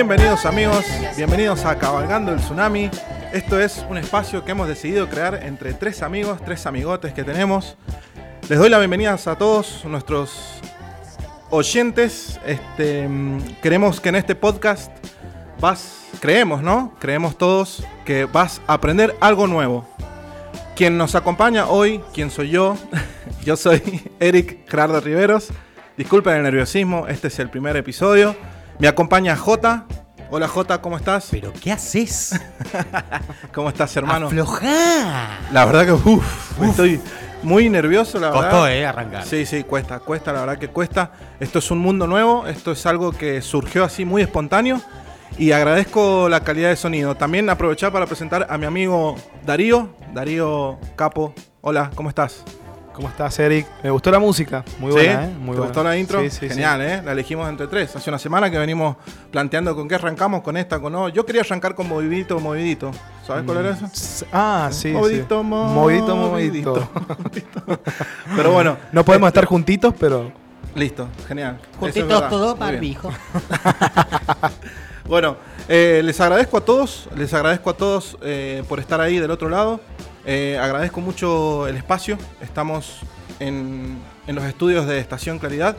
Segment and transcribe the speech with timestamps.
[0.00, 2.90] Bienvenidos amigos, bienvenidos a Cabalgando el Tsunami.
[3.34, 7.76] Esto es un espacio que hemos decidido crear entre tres amigos, tres amigotes que tenemos.
[8.48, 10.62] Les doy la bienvenida a todos nuestros
[11.50, 12.40] oyentes.
[12.46, 14.90] Este, mm, queremos que en este podcast
[15.60, 16.94] vas, creemos, ¿no?
[16.98, 19.86] Creemos todos que vas a aprender algo nuevo.
[20.76, 22.74] Quien nos acompaña hoy, quien soy yo,
[23.44, 25.48] yo soy Eric Gerardo Riveros.
[25.98, 28.34] Disculpen el nerviosismo, este es el primer episodio.
[28.80, 29.84] Me acompaña Jota.
[30.30, 31.28] Hola Jota, ¿cómo estás?
[31.30, 32.40] ¿Pero qué haces?
[33.54, 34.28] ¿Cómo estás, hermano?
[34.28, 35.38] Aflojá.
[35.52, 36.98] La verdad que uf, estoy
[37.42, 38.50] muy nervioso, la verdad.
[38.50, 39.26] Costó, eh, arrancar.
[39.26, 41.12] Sí, sí, cuesta, cuesta, la verdad que cuesta.
[41.40, 44.80] Esto es un mundo nuevo, esto es algo que surgió así muy espontáneo
[45.36, 47.14] y agradezco la calidad de sonido.
[47.16, 51.34] También aprovechar para presentar a mi amigo Darío, Darío Capo.
[51.60, 52.44] Hola, ¿cómo estás?
[52.94, 53.66] ¿Cómo estás, Eric?
[53.82, 54.64] Me gustó la música.
[54.78, 54.98] Muy ¿Sí?
[54.98, 55.28] buena, ¿eh?
[55.28, 55.60] Muy ¿Te buena.
[55.62, 56.20] gustó la intro?
[56.22, 57.02] Sí, sí, Genial, ¿eh?
[57.02, 57.94] La elegimos entre tres.
[57.96, 58.96] Hace una semana que venimos
[59.30, 61.08] planteando con qué arrancamos, con esta, con no.
[61.08, 62.90] Yo quería arrancar con movidito, movidito.
[63.26, 63.88] ¿Sabes cuál era eso?
[63.92, 64.24] sí.
[64.32, 64.88] Ah, sí.
[64.90, 65.46] movidito, sí.
[65.46, 67.64] movidito, Movidito, movidito.
[68.36, 70.32] Pero bueno, No podemos estar juntitos, pero.
[70.74, 71.58] listo, genial.
[71.60, 72.28] Eso es Juntitos verdad.
[72.28, 73.10] todos, barbijo.
[75.06, 75.36] Bueno,
[75.68, 79.48] eh, les agradezco a todos, les agradezco a todos eh, por estar ahí del otro
[79.48, 79.80] lado.
[80.26, 82.18] Eh, agradezco mucho el espacio.
[82.40, 83.00] Estamos
[83.38, 85.76] en, en los estudios de Estación Claridad.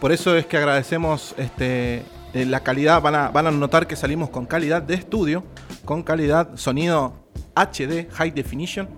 [0.00, 2.02] Por eso es que agradecemos este,
[2.34, 3.00] eh, la calidad.
[3.02, 5.44] Van a, van a notar que salimos con calidad de estudio,
[5.84, 7.14] con calidad sonido
[7.54, 8.88] HD, High Definition.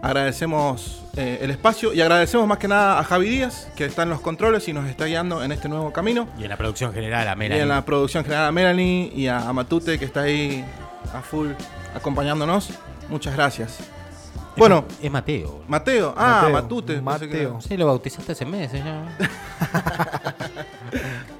[0.00, 4.10] Agradecemos eh, el espacio y agradecemos más que nada a Javi Díaz, que está en
[4.10, 6.28] los controles y nos está guiando en este nuevo camino.
[6.38, 7.62] Y en la producción general, a Y Melanie.
[7.62, 10.64] en la producción general a Melanie y a, a Matute que está ahí
[11.12, 11.48] a full
[11.96, 12.70] acompañándonos.
[13.08, 13.78] Muchas gracias.
[14.54, 15.62] Es Bueno, Es Mateo.
[15.68, 16.14] Mateo.
[16.16, 17.00] Ah, Mateo, Matute.
[17.00, 17.60] Mateo.
[17.60, 19.16] Sí, lo bautizaste hace meses ya.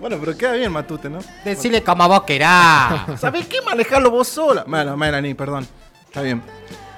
[0.00, 1.18] Bueno, pero queda bien Matute, ¿no?
[1.44, 3.18] Decile como vos querás.
[3.20, 4.64] ¿Sabés qué manejarlo vos sola?
[4.66, 5.66] Bueno, Melanie, perdón.
[6.06, 6.42] Está bien.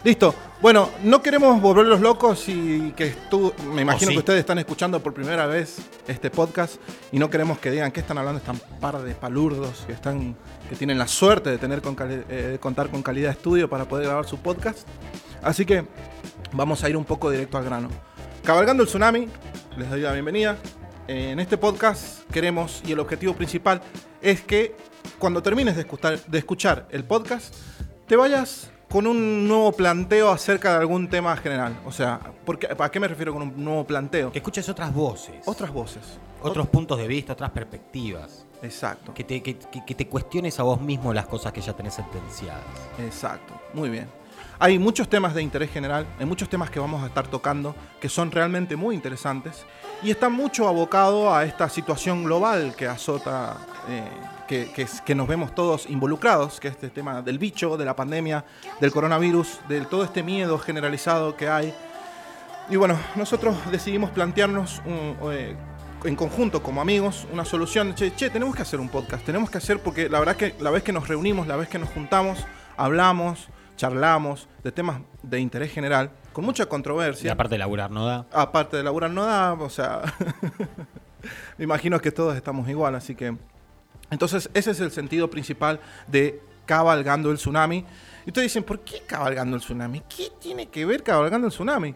[0.05, 0.35] Listo.
[0.61, 4.15] Bueno, no queremos volverlos locos y que tú, me imagino sí.
[4.15, 6.75] que ustedes están escuchando por primera vez este podcast
[7.13, 10.37] y no queremos que digan que están hablando están par de palurdos que están
[10.69, 13.71] que tienen la suerte de tener con cali- eh, de contar con calidad de estudio
[13.71, 14.87] para poder grabar su podcast.
[15.43, 15.87] Así que
[16.53, 17.89] vamos a ir un poco directo al grano.
[18.45, 19.29] Cabalgando el tsunami,
[19.77, 20.57] les doy la bienvenida.
[21.09, 23.83] En este podcast queremos y el objetivo principal
[24.23, 24.77] es que
[25.19, 27.55] cuando termines de escuchar, de escuchar el podcast
[28.07, 31.79] te vayas con un nuevo planteo acerca de algún tema general.
[31.87, 34.33] O sea, ¿por qué- ¿a qué me refiero con un nuevo planteo?
[34.33, 35.37] Que escuches otras voces.
[35.47, 36.03] Otras voces.
[36.43, 38.47] Otros puntos de vista, otras perspectivas.
[38.63, 39.13] Exacto.
[39.15, 42.63] Que te, que- que te cuestiones a vos mismo las cosas que ya tenés sentenciadas.
[42.99, 44.09] Exacto, muy bien.
[44.63, 48.11] Hay muchos temas de interés general, hay muchos temas que vamos a estar tocando que
[48.11, 49.65] son realmente muy interesantes
[50.03, 53.57] y está mucho abocado a esta situación global que azota,
[53.89, 54.05] eh,
[54.47, 57.97] que, que que nos vemos todos involucrados, que es este tema del bicho, de la
[57.97, 58.45] pandemia,
[58.83, 61.75] del coronavirus, de todo este miedo generalizado que hay.
[62.69, 65.57] Y bueno, nosotros decidimos plantearnos un, eh,
[66.05, 67.95] en conjunto como amigos una solución.
[67.95, 70.69] Che, che, tenemos que hacer un podcast, tenemos que hacer porque la verdad que la
[70.69, 72.45] vez que nos reunimos, la vez que nos juntamos,
[72.77, 73.49] hablamos,
[73.81, 77.33] charlamos de temas de interés general, con mucha Y controversia.
[77.33, 78.27] aparte de laburar no da.
[78.31, 80.03] Aparte de laburar no da, o sea,
[81.57, 83.35] me imagino que todos estamos igual, así que...
[84.11, 87.87] Entonces ese es el sentido principal de cabalgando el tsunami.
[88.27, 90.03] Y ustedes dicen, ¿por qué cabalgando el tsunami?
[90.15, 91.95] ¿Qué tiene que ver cabalgando el tsunami?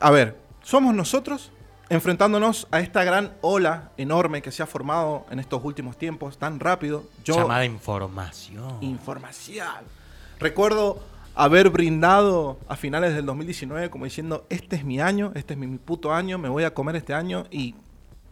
[0.00, 1.50] A ver, somos nosotros
[1.88, 6.60] enfrentándonos a esta gran ola enorme que se ha formado en estos últimos tiempos, tan
[6.60, 7.04] rápido.
[7.24, 8.76] Yo, Llamada información.
[8.82, 9.99] información.
[10.40, 10.98] Recuerdo
[11.34, 15.76] haber brindado a finales del 2019 como diciendo, este es mi año, este es mi,
[15.76, 17.74] puto año, me voy a comer este año y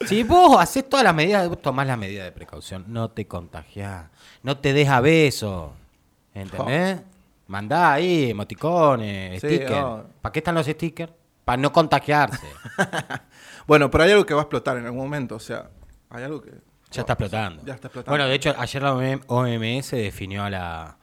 [0.05, 4.07] Si vos haces todas las medidas, vos tomás las medidas de precaución, no te contagiás.
[4.43, 5.71] No te des a beso.
[6.33, 6.99] ¿Entendés?
[7.47, 9.71] Mandá ahí emoticones, Sí, stickers.
[9.83, 10.03] oh.
[10.21, 11.13] ¿Para qué están los stickers?
[11.45, 12.45] Para no contagiarse.
[13.67, 15.35] Bueno, pero hay algo que va a explotar en algún momento.
[15.35, 15.69] O sea,
[16.09, 16.51] hay algo que...
[16.91, 17.63] Ya está explotando.
[17.65, 18.11] Ya está explotando.
[18.11, 18.93] Bueno, de hecho, ayer la
[19.27, 20.97] OMS definió a la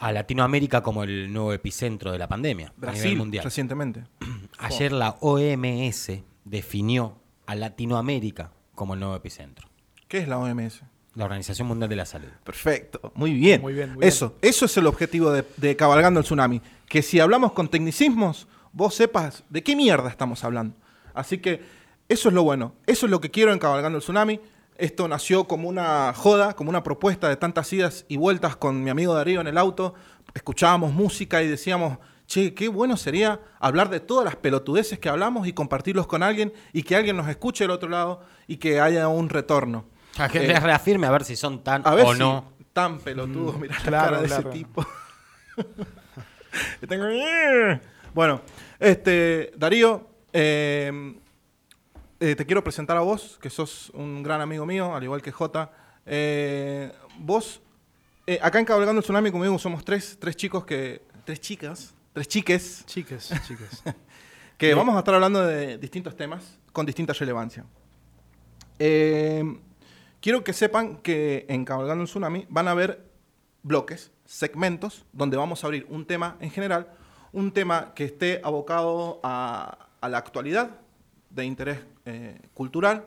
[0.00, 3.44] a Latinoamérica como el nuevo epicentro de la pandemia a nivel Brasil, mundial.
[3.44, 4.04] recientemente.
[4.58, 6.12] Ayer la OMS
[6.44, 9.68] definió a Latinoamérica como el nuevo epicentro.
[10.08, 10.80] ¿Qué es la OMS?
[11.14, 12.28] La Organización Mundial de la Salud.
[12.44, 13.60] Perfecto, muy bien.
[13.60, 14.08] Muy bien, muy bien.
[14.08, 16.62] eso, eso es el objetivo de, de Cabalgando el Tsunami.
[16.88, 20.76] Que si hablamos con tecnicismos, vos sepas de qué mierda estamos hablando.
[21.12, 21.62] Así que
[22.10, 22.74] eso es lo bueno.
[22.86, 24.40] Eso es lo que quiero en Cabalgando el Tsunami.
[24.76, 28.90] Esto nació como una joda, como una propuesta de tantas idas y vueltas con mi
[28.90, 29.94] amigo Darío en el auto.
[30.34, 35.46] Escuchábamos música y decíamos, che, qué bueno sería hablar de todas las pelotudeces que hablamos
[35.46, 39.08] y compartirlos con alguien y que alguien nos escuche del otro lado y que haya
[39.08, 39.84] un retorno.
[40.18, 42.44] A que Eh, les reafirme a ver si son tan a ver o si no.
[42.72, 44.50] tan pelotudo, mira la claro, cara de claro.
[44.50, 44.86] ese tipo.
[46.88, 47.06] Tengo-
[48.14, 48.40] Bueno,
[48.80, 51.14] este, Darío, eh,
[52.20, 55.32] eh, te quiero presentar a vos, que sos un gran amigo mío, al igual que
[55.32, 55.72] Jota.
[56.04, 57.62] Eh, vos,
[58.26, 61.02] eh, acá en Cabalgando el Tsunami, como digo, somos tres, tres chicos que.
[61.24, 63.82] Tres chicas, tres chiques, Chiques, chiques.
[64.58, 67.64] que vamos a estar hablando de distintos temas con distinta relevancia.
[68.78, 73.10] Quiero que sepan que en Cabalgando el Tsunami van a haber
[73.62, 76.92] bloques, segmentos, donde vamos a abrir un tema en general,
[77.32, 80.80] un tema que esté abocado a, a la actualidad,
[81.30, 83.06] de interés eh, cultural,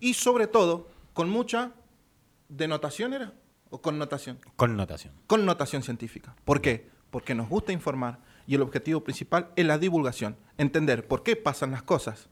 [0.00, 1.72] y sobre todo con mucha
[2.48, 3.32] denotación, ¿era?
[3.70, 4.38] ¿O connotación?
[4.56, 5.12] Connotación.
[5.26, 6.34] connotación científica.
[6.44, 6.88] ¿Por qué?
[7.10, 11.72] Porque nos gusta informar y el objetivo principal es la divulgación, entender por qué pasan
[11.72, 12.28] las cosas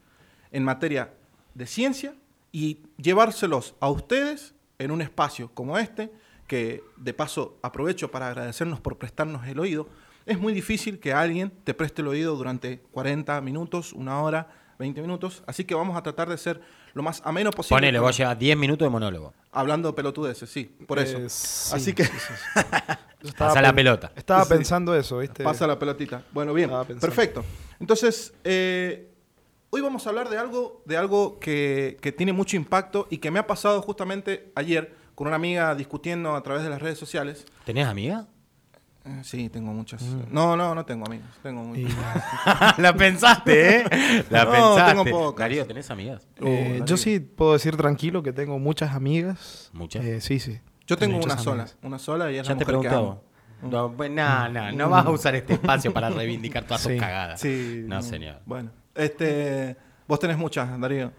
[0.52, 1.12] en materia
[1.54, 2.14] de ciencia
[2.52, 6.12] y llevárselos a ustedes en un espacio como este,
[6.46, 9.88] que de paso aprovecho para agradecernos por prestarnos el oído.
[10.26, 14.48] Es muy difícil que alguien te preste el oído durante 40 minutos, una hora,
[14.78, 16.60] 20 minutos, así que vamos a tratar de ser
[16.94, 17.76] lo más ameno posible.
[17.76, 19.34] Ponele, vos llevas 10 minutos de monólogo.
[19.52, 21.18] Hablando pelotudeces, sí, por eso.
[21.18, 22.60] Eh, sí, Así que sí, sí, sí.
[23.22, 24.12] Yo estaba Pasa la pelota.
[24.16, 24.48] Estaba Sí.
[24.54, 25.44] pensando eso, ¿viste?
[25.44, 26.22] Pasa la pelotita.
[26.32, 26.70] Bueno, bien.
[27.00, 27.44] Perfecto.
[27.80, 29.10] Entonces, eh,
[29.70, 33.30] hoy vamos a hablar de algo, de algo que, que tiene mucho impacto y que
[33.30, 37.46] me ha pasado justamente ayer con una amiga discutiendo a través de las redes sociales.
[37.64, 38.26] ¿Tenés amiga?
[39.22, 40.02] Sí, tengo muchas.
[40.02, 40.20] Mm.
[40.32, 41.28] No, no, no tengo amigas.
[41.42, 41.80] Tengo muy...
[41.80, 41.88] Y,
[42.78, 43.84] la pensaste, ¿eh?
[44.30, 45.02] La No, pensaste.
[45.02, 45.44] tengo pocas.
[45.44, 46.26] Darío, ¿tenés amigas?
[46.42, 49.68] eh, Oh, yo sí puedo decir tranquilo que tengo muchas amigas.
[49.74, 50.04] ¿Muchas?
[50.04, 50.58] Eh, sí, sí.
[50.86, 51.62] Yo tengo una sola.
[51.64, 51.78] amigas.
[51.82, 53.22] Una sola y es Ya la te mujer que amo.
[53.62, 56.98] No, pues, no, no, no vas a usar este espacio para reivindicar todas tus Sí.
[56.98, 57.40] cagadas.
[57.40, 57.84] Sí.
[57.86, 58.40] No, señor.
[58.46, 58.70] Bueno.
[58.94, 59.76] Este,
[60.06, 61.12] vos tenés muchas, Darío.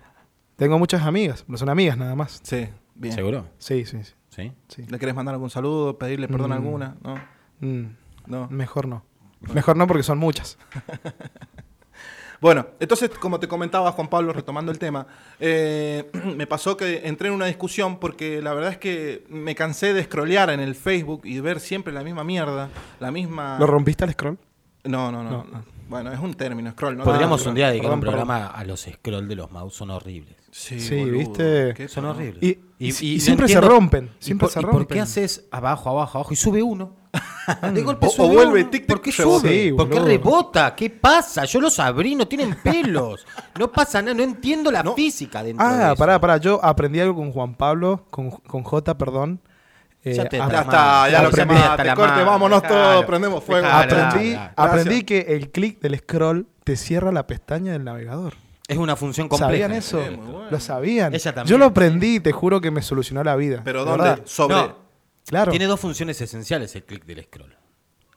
[0.56, 2.40] Tengo muchas amigas, pero son amigas nada más.
[2.44, 3.14] Sí, bien.
[3.14, 3.48] ¿Seguro?
[3.58, 4.14] Sí, sí, sí.
[4.30, 4.52] ¿Sí?
[4.70, 4.86] sí.
[4.90, 5.98] ¿Le querés mandar algún saludo?
[5.98, 6.64] ¿Pedirle perdón a Mm.
[6.64, 6.96] alguna?
[7.04, 7.35] No.
[7.60, 7.86] Mm,
[8.28, 8.48] No.
[8.50, 9.04] mejor no.
[9.54, 10.58] Mejor no porque son muchas.
[12.42, 15.08] Bueno, entonces, como te comentaba Juan Pablo, retomando el tema,
[15.40, 19.94] eh, me pasó que entré en una discusión porque la verdad es que me cansé
[19.94, 22.70] de scrollear en el Facebook y ver siempre la misma mierda,
[23.00, 23.58] la misma...
[23.58, 24.38] ¿Lo rompiste al scroll?
[24.84, 25.30] No, no, no.
[25.32, 25.52] No, no.
[25.60, 25.64] no.
[25.88, 26.98] Bueno, es un término, scroll.
[26.98, 28.16] No Podríamos un día dedicar un perdón.
[28.16, 30.36] programa a los scroll de los mouse, son horribles.
[30.52, 31.88] Sí, Sí, boludo, ¿viste?
[31.88, 32.44] Son horribles.
[32.44, 34.12] Y, Y- y- y y no siempre entiendo- se rompen.
[34.20, 34.80] ¿Y Siempre por, se y rompen.
[34.80, 36.96] por qué haces abajo, abajo, abajo y sube uno?
[37.74, 39.40] De golpe O- vuelve tic, tic, ¿Por qué rebota.
[39.42, 39.50] sube?
[39.64, 40.76] Sí, ¿Por qué rebota?
[40.76, 41.46] ¿Qué pasa?
[41.46, 43.26] Yo los abrí, no tienen pelos.
[43.60, 44.94] No pasa nada, no entiendo la No.
[44.96, 45.96] física dentro de Ah, eso.
[45.98, 46.38] pará, pará.
[46.38, 49.40] Yo aprendí algo con Juan Pablo, con, con J, perdón.
[50.04, 53.06] Eh, Ya te Ya está, ya lo Aprendí quemaste, hasta la corte, vámonos dejalo, todos,
[53.06, 53.66] prendemos fuego.
[53.66, 54.04] dejalo.
[54.04, 58.34] aprendí, aprendí que el clic del scroll te cierra la pestaña del navegador.
[58.68, 59.52] Es una función compleja.
[59.52, 60.04] ¿Sabían eso?
[60.04, 60.48] Sí, muy bueno.
[60.52, 61.14] Lo sabían.
[61.14, 61.52] Ella también.
[61.52, 63.62] Yo lo aprendí y te juro que me solucionó la vida.
[63.64, 64.04] Pero De ¿dónde?
[64.10, 64.24] verdad.
[64.26, 64.56] Sobre...
[64.56, 64.85] No.
[65.26, 65.52] Claro.
[65.52, 67.56] Tiene dos funciones esenciales el clic del scroll.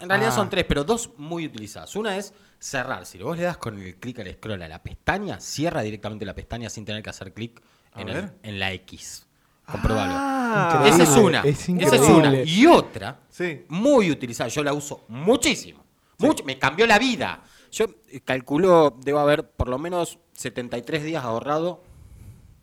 [0.00, 0.36] En realidad Ah.
[0.36, 1.96] son tres, pero dos muy utilizadas.
[1.96, 3.04] Una es cerrar.
[3.06, 6.34] Si vos le das con el clic al scroll a la pestaña, cierra directamente la
[6.34, 7.60] pestaña sin tener que hacer clic
[7.96, 8.08] en,
[8.42, 9.26] en la X.
[9.66, 10.12] Comprobalo.
[10.14, 11.40] Ah, Esa es una.
[11.42, 12.42] es Esa es una.
[12.42, 13.64] Y otra, Sí.
[13.68, 14.48] muy utilizada.
[14.48, 15.84] Yo la uso muchísimo.
[16.18, 17.42] Mucho, me cambió la vida.
[17.70, 17.86] Yo
[18.24, 21.82] calculo, debo haber por lo menos 73 días ahorrado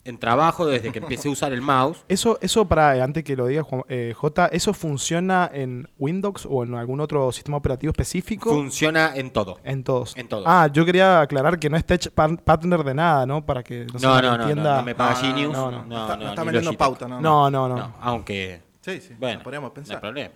[0.05, 2.03] en trabajo desde que empecé a usar el mouse.
[2.07, 6.47] Eso, eso para, eh, antes que lo diga Juan- eh, J, ¿eso funciona en Windows
[6.49, 8.51] o en algún otro sistema operativo específico?
[8.51, 9.57] Funciona en todo.
[9.63, 10.15] en todos.
[10.15, 10.45] en todos.
[10.47, 13.45] Ah, yo quería aclarar que no es tech par- partner de nada, ¿no?
[13.45, 15.53] Para que no, se No, no, no, no, no me paga No, no, Genius.
[15.53, 15.85] no, no.
[15.85, 17.19] No, está, no está vendiendo pauta, no.
[17.19, 17.75] No, no, no.
[17.75, 18.61] No, aunque.
[18.81, 19.95] Sí, sí, Bueno, podríamos no pensar.
[19.95, 20.31] hay problema.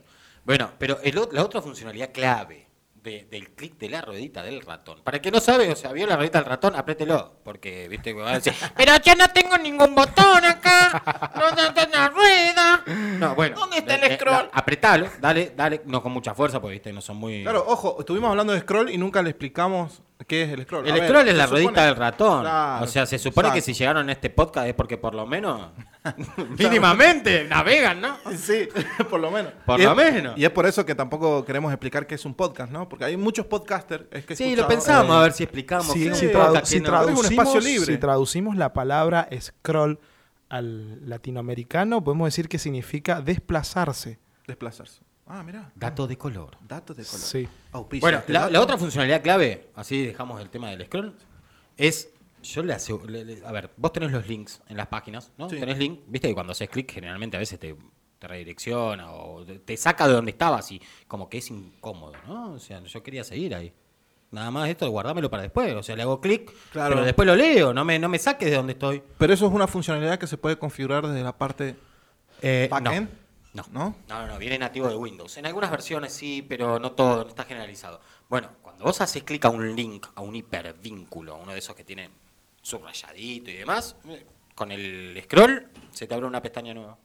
[0.46, 2.66] Bueno, pero el la otra funcionalidad clave
[3.04, 5.02] de- del clic de la ruedita del ratón.
[5.04, 7.40] Para el que no sabe, o sea, vio la ruedita del ratón, apriételo.
[7.44, 11.32] Porque, viste, que va a decir, pero yo no tengo ningún botón acá.
[11.36, 12.84] No tengo una rueda.
[13.20, 13.56] No, bueno.
[13.58, 14.34] ¿Dónde está el eh, eh, scroll?
[14.34, 17.44] la- apretalo, dale, dale, no con mucha fuerza, porque viste, no son muy.
[17.44, 20.86] Claro, ojo, estuvimos hablando de scroll y nunca le explicamos ¿Qué es el scroll?
[20.86, 22.42] A El ver, scroll es la supone- ruedita del ratón.
[22.42, 25.26] Claro, o sea, se supone que si llegaron a este podcast es porque por lo
[25.26, 25.70] menos
[26.58, 28.18] mínimamente navegan, ¿no?
[28.38, 28.68] Sí,
[29.10, 29.54] por lo menos.
[29.66, 30.38] Por Y lo es- menos.
[30.38, 32.88] Y es por eso que tampoco queremos explicar qué es un podcast, ¿no?
[32.90, 34.06] Porque hay muchos podcasters.
[34.12, 35.88] Es que he Sí, lo pensamos, eh, a ver si explicamos.
[35.88, 36.90] Si, qué si un tradu- podcast, si qué no.
[36.90, 37.86] traducimos, Es un espacio libre.
[37.94, 40.00] si traducimos la palabra scroll
[40.50, 44.20] al latinoamericano, podemos decir que significa desplazarse.
[44.48, 45.02] Desplazarse.
[45.30, 45.72] Ah, mira.
[45.76, 46.58] Dato de color.
[46.68, 47.20] Datos de color.
[47.20, 47.48] Sí.
[47.72, 48.52] Auspicia Bueno, este la, dato.
[48.54, 51.16] la otra funcionalidad clave, así dejamos el tema del scroll,
[51.78, 52.10] es.
[52.42, 52.94] Yo le hace.
[53.08, 55.50] le- le- a ver, vos tenés los links en las páginas, ¿no?
[55.50, 55.60] Sí.
[55.60, 57.76] Tenés link, viste que cuando haces clic, generalmente a veces te,
[58.18, 62.54] te redirecciona o te, te saca de donde estabas y como que es incómodo, ¿no?
[62.54, 63.74] O sea, yo quería seguir ahí.
[64.32, 65.74] Nada más esto, guardármelo para después.
[65.76, 66.94] O sea, le hago clic, Claro.
[66.96, 69.04] pero después lo leo, no me, no me saques de donde estoy.
[69.18, 71.76] Pero eso es una funcionalidad que se puede configurar desde la parte
[72.42, 73.10] Eh, backend.
[73.10, 73.29] No.
[73.70, 73.96] ¿No?
[74.08, 75.38] No, no, no, viene nativo de Windows.
[75.38, 78.00] En algunas versiones sí, pero no todo, no está generalizado.
[78.30, 81.84] Bueno, cuando vos haces clic a un link, a un hipervínculo, uno de esos que
[81.84, 82.10] tiene
[82.62, 83.96] subrayadito y demás,
[84.56, 86.98] con el scroll se te abre una pestaña nueva.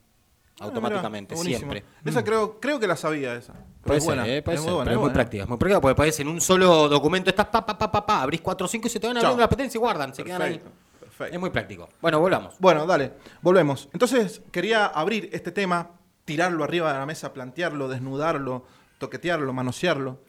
[0.61, 1.85] Ah, Automáticamente, siempre.
[2.05, 3.55] Esa creo, creo que la sabía esa.
[3.83, 5.15] Puede es ser, buena, eh, puede es ser, muy buena, pero es muy buena.
[5.15, 8.07] práctica, es muy práctica porque puedes en un solo documento, estás pa, pa, pa, pa,
[8.07, 10.23] pa, abrís 4 o 5 y se te van abriendo las pestañas y guardan, se
[10.23, 10.61] quedan ahí.
[11.01, 11.35] Perfecto.
[11.35, 11.89] Es muy práctico.
[12.01, 12.55] Bueno, volvamos.
[12.61, 13.89] Bueno, dale, volvemos.
[13.93, 15.91] Entonces, quería abrir este tema,
[16.25, 18.65] tirarlo arriba de la mesa, plantearlo, desnudarlo,
[18.99, 20.21] toquetearlo, manosearlo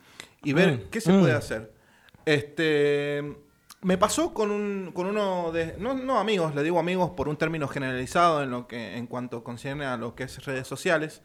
[0.43, 1.19] y ver Mm, qué se mm.
[1.19, 1.73] puede hacer.
[2.25, 3.35] Este,
[3.81, 7.37] me pasó con, un, con uno de, no, no amigos, le digo amigos por un
[7.37, 11.21] término generalizado en, lo que, en cuanto concierne a lo que es redes sociales,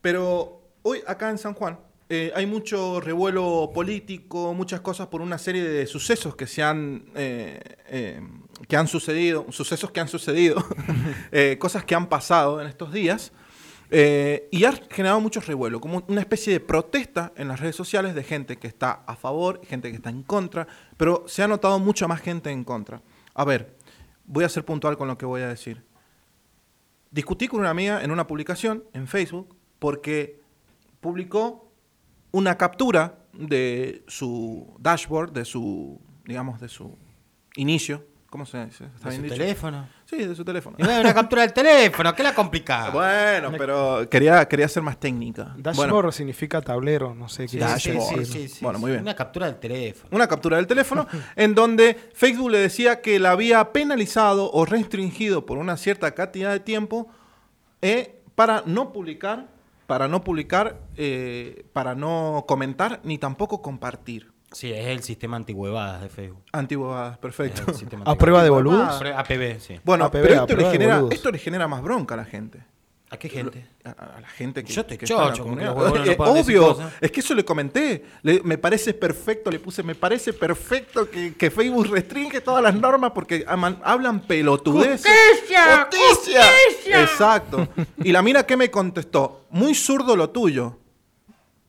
[0.00, 5.38] pero hoy acá en San Juan eh, hay mucho revuelo político, muchas cosas por una
[5.38, 8.20] serie de sucesos que se han eh, eh,
[8.68, 10.64] que han sucedido, sucesos que han sucedido,
[11.58, 13.32] cosas que han pasado en estos días.
[13.96, 18.16] Eh, y ha generado mucho revuelo, como una especie de protesta en las redes sociales
[18.16, 21.78] de gente que está a favor gente que está en contra, pero se ha notado
[21.78, 23.02] mucha más gente en contra.
[23.34, 23.76] A ver,
[24.24, 25.84] voy a ser puntual con lo que voy a decir.
[27.12, 30.40] Discutí con una amiga en una publicación en Facebook porque
[31.00, 31.70] publicó
[32.32, 36.98] una captura de su dashboard, de su, digamos, de su
[37.54, 38.04] inicio.
[38.34, 38.86] ¿Cómo se dice?
[38.86, 39.36] ¿Está ¿De bien su dicho?
[39.36, 39.88] teléfono?
[40.06, 40.76] Sí, de su teléfono.
[40.76, 42.90] Y bueno, una captura del teléfono, ¿qué la complica?
[42.90, 45.54] Bueno, pero quería, quería ser más técnica.
[45.56, 47.48] Dashboard Bueno, significa tablero, no sé qué.
[47.50, 48.02] Sí, Dashboard.
[48.02, 49.02] sí, sí, sí, sí, Bueno, muy bien.
[49.02, 50.08] Una captura del teléfono.
[50.10, 55.46] una captura del teléfono en donde Facebook le decía que la había penalizado o restringido
[55.46, 57.06] por una cierta cantidad de tiempo
[57.82, 59.46] eh, para no publicar,
[59.86, 64.33] para no publicar, eh, para no comentar ni tampoco compartir.
[64.54, 66.42] Sí, es el sistema antihuevadas de Facebook.
[66.52, 67.62] Antiguas, Es perfecto.
[68.06, 69.00] A prueba de Antihuevadas.
[69.00, 69.18] boludos.
[69.18, 69.80] APB, sí.
[69.84, 72.62] Bueno, APB, pero esto le, genera, esto le genera más bronca a la gente.
[73.10, 73.64] ¿A qué gente?
[73.84, 74.72] A, a la gente que.
[74.72, 75.66] Yo estoy que chocho con que comunidad.
[75.68, 76.92] los huevones no Eh, decir Obvio, cosas.
[77.00, 78.04] es que eso le comenté.
[78.22, 82.74] Le- me parece perfecto, le puse, me parece perfecto que, que Facebook restringe todas las
[82.74, 85.06] normas porque aman- hablan pelotudeces.
[85.30, 85.88] ¡Justicia!
[85.92, 87.02] ¡Justicia!
[87.02, 87.68] Exacto.
[88.02, 90.78] Y la mira que me contestó, muy zurdo lo tuyo.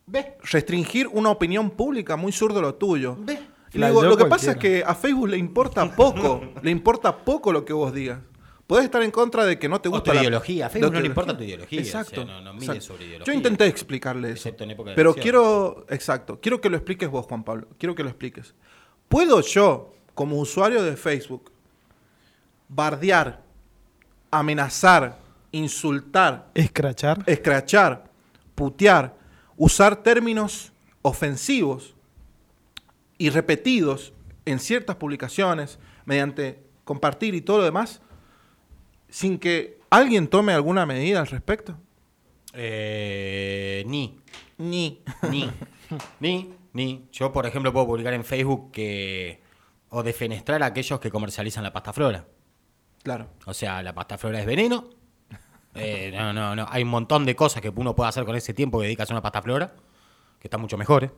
[0.07, 0.25] ¿Ves?
[0.51, 3.15] Restringir una opinión pública, muy zurdo lo tuyo.
[3.19, 3.39] ¿Ves?
[3.73, 7.51] Y digo, lo que pasa es que a Facebook le importa poco, le importa poco
[7.51, 8.19] lo que vos digas.
[8.67, 10.67] Podés estar en contra de que no te O gusta tu la- ideología.
[10.67, 12.21] A Facebook de no le importa tu ideología, Exacto.
[12.21, 12.81] o sea, no- no mide exacto.
[12.85, 13.33] sobre ideología.
[13.33, 14.35] Yo intenté explicarle eso.
[14.37, 17.67] Excepto en época de Pero quiero, exacto, quiero que lo expliques vos, Juan Pablo.
[17.77, 18.55] Quiero que lo expliques.
[19.09, 21.51] ¿Puedo yo, como usuario de Facebook,
[22.69, 23.41] bardear,
[24.31, 25.19] amenazar,
[25.51, 27.23] insultar, Escrachar.
[27.27, 28.05] escrachar,
[28.55, 29.15] putear,
[29.57, 30.71] usar términos
[31.01, 31.95] ofensivos
[33.17, 34.13] y repetidos
[34.45, 38.01] en ciertas publicaciones mediante compartir y todo lo demás
[39.09, 41.77] sin que alguien tome alguna medida al respecto?
[42.53, 44.19] Eh, ni.
[44.57, 45.01] Ni.
[45.29, 45.49] Ni.
[46.19, 46.53] ni.
[46.73, 47.07] Ni.
[47.11, 49.41] Yo, por ejemplo, puedo publicar en Facebook que.
[49.89, 52.27] O defenestrar a aquellos que comercializan la pasta flora.
[53.03, 53.29] Claro.
[53.45, 54.89] O sea, la pasta flora es veneno.
[55.75, 56.65] Eh, no, no, no.
[56.69, 59.13] Hay un montón de cosas que uno puede hacer con ese tiempo que dedicas a
[59.13, 59.73] una pasta flora,
[60.39, 61.11] que están mucho mejores.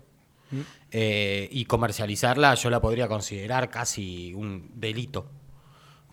[0.91, 5.29] Eh, y comercializarla yo la podría considerar casi un delito.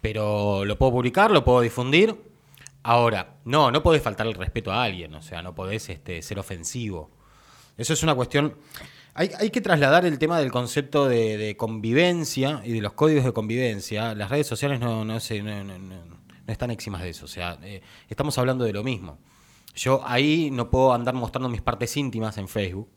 [0.00, 2.14] Pero lo puedo publicar, lo puedo difundir.
[2.82, 6.38] Ahora, no, no podés faltar el respeto a alguien, o sea, no podés este, ser
[6.38, 7.10] ofensivo.
[7.78, 8.56] Eso es una cuestión.
[9.14, 13.24] Hay, hay que trasladar el tema del concepto de, de convivencia y de los códigos
[13.24, 14.14] de convivencia.
[14.14, 17.24] Las redes sociales no, no, se- no, no- no- no están eximas de eso.
[17.24, 19.18] O sea, eh, estamos hablando de lo mismo.
[19.74, 22.88] Yo ahí no puedo andar mostrando mis partes íntimas en Facebook,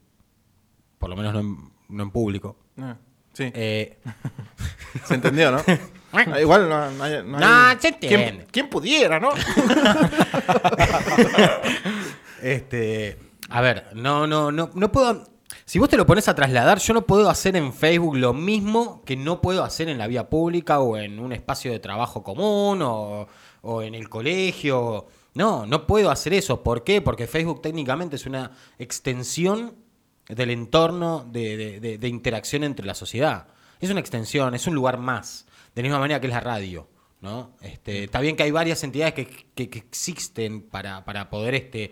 [1.00, 1.58] por lo menos no en,
[1.90, 2.58] no en público.
[2.78, 2.98] Ah,
[3.34, 3.50] sí.
[3.54, 3.98] Eh,
[5.06, 5.62] Se entendió, ¿no?
[6.40, 7.24] Igual no, no hay.
[7.24, 8.48] no hay- se ¿Quién, entiende.
[8.52, 9.30] quién pudiera, no?
[12.42, 13.18] Este,
[13.50, 15.28] a ver, no, no, no, no puedo.
[15.70, 19.04] Si vos te lo pones a trasladar, yo no puedo hacer en Facebook lo mismo
[19.04, 22.82] que no puedo hacer en la vía pública o en un espacio de trabajo común
[22.82, 23.28] o,
[23.64, 25.08] o en el colegio.
[25.34, 26.64] No, no puedo hacer eso.
[26.64, 27.02] ¿Por qué?
[27.02, 29.76] Porque Facebook técnicamente es una extensión
[30.30, 33.48] del entorno de, de- de- de interacción entre la sociedad.
[33.82, 35.48] Es una extensión, es un lugar más.
[35.76, 36.88] De la misma manera que es la radio.
[37.20, 37.58] ¿no?
[37.62, 41.92] Este, está bien que hay varias entidades que, que- que existen para, para poder este,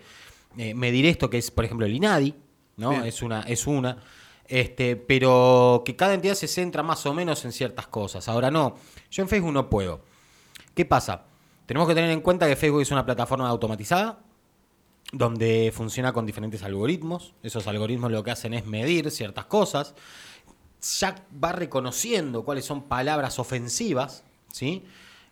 [0.58, 2.36] eh, medir esto, que es, por ejemplo, el INADI,
[2.78, 2.92] ¿no?
[2.92, 3.06] Bien.
[3.06, 3.98] Es una, es una.
[4.48, 8.28] Este, pero que cada entidad se centra más o menos en ciertas cosas.
[8.30, 8.76] Ahora no,
[9.10, 10.02] yo en Facebook no puedo.
[10.74, 11.24] ¿Qué pasa?
[11.66, 14.20] Tenemos que tener en cuenta que Facebook es una plataforma automatizada
[15.12, 17.34] donde funciona con diferentes algoritmos.
[17.42, 19.96] Esos algoritmos lo que hacen es medir ciertas cosas.
[21.00, 24.86] Ya va reconociendo cuáles son palabras ofensivas, ¿sí?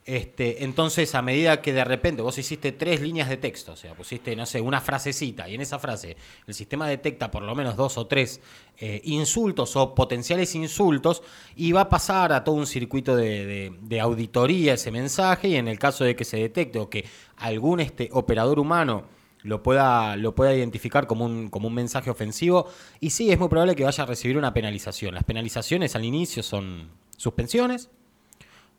[0.05, 3.95] Este, entonces, a medida que de repente vos hiciste tres líneas de texto, o sea,
[3.95, 7.77] pusiste, no sé, una frasecita, y en esa frase el sistema detecta por lo menos
[7.77, 8.41] dos o tres
[8.77, 11.23] eh, insultos o potenciales insultos,
[11.55, 15.79] y va a pasar a todo un circuito de, auditoría ese mensaje, y en el
[15.79, 17.05] caso de que se detecte o que
[17.37, 19.05] algún este, operador humano
[19.41, 22.67] lo pueda, lo pueda identificar como un, como un mensaje ofensivo,
[22.99, 25.15] y sí, es muy probable que vaya a recibir una penalización.
[25.15, 27.89] Las penalizaciones al inicio son suspensiones,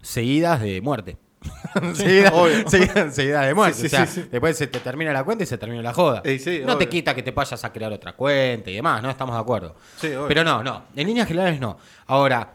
[0.04, 1.16] seguidas de muerte.
[1.94, 2.64] seguidas, obvio.
[2.68, 3.75] seguidas- seguidas de muerte.
[3.75, 5.92] Sí, sí, o sea, sí, después se te termina la cuenta y se termina la
[5.92, 6.23] joda.
[6.64, 9.11] No te quita que te vayas a crear otra cuenta y demás, ¿no?
[9.11, 9.75] Estamos de acuerdo.
[10.00, 10.84] Pero no, no.
[10.96, 11.76] En líneas generales no.
[12.06, 12.54] Ahora,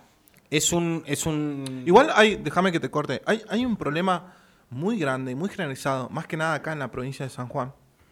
[0.49, 1.03] es un.
[1.05, 4.33] Es un Igual hay, déjame que te corte, hay, hay un problema
[4.71, 7.71] muy grande y muy generalizado, más que nada acá en la provincia de San Juan,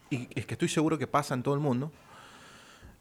[0.09, 1.91] y es que estoy seguro que pasa en todo el mundo,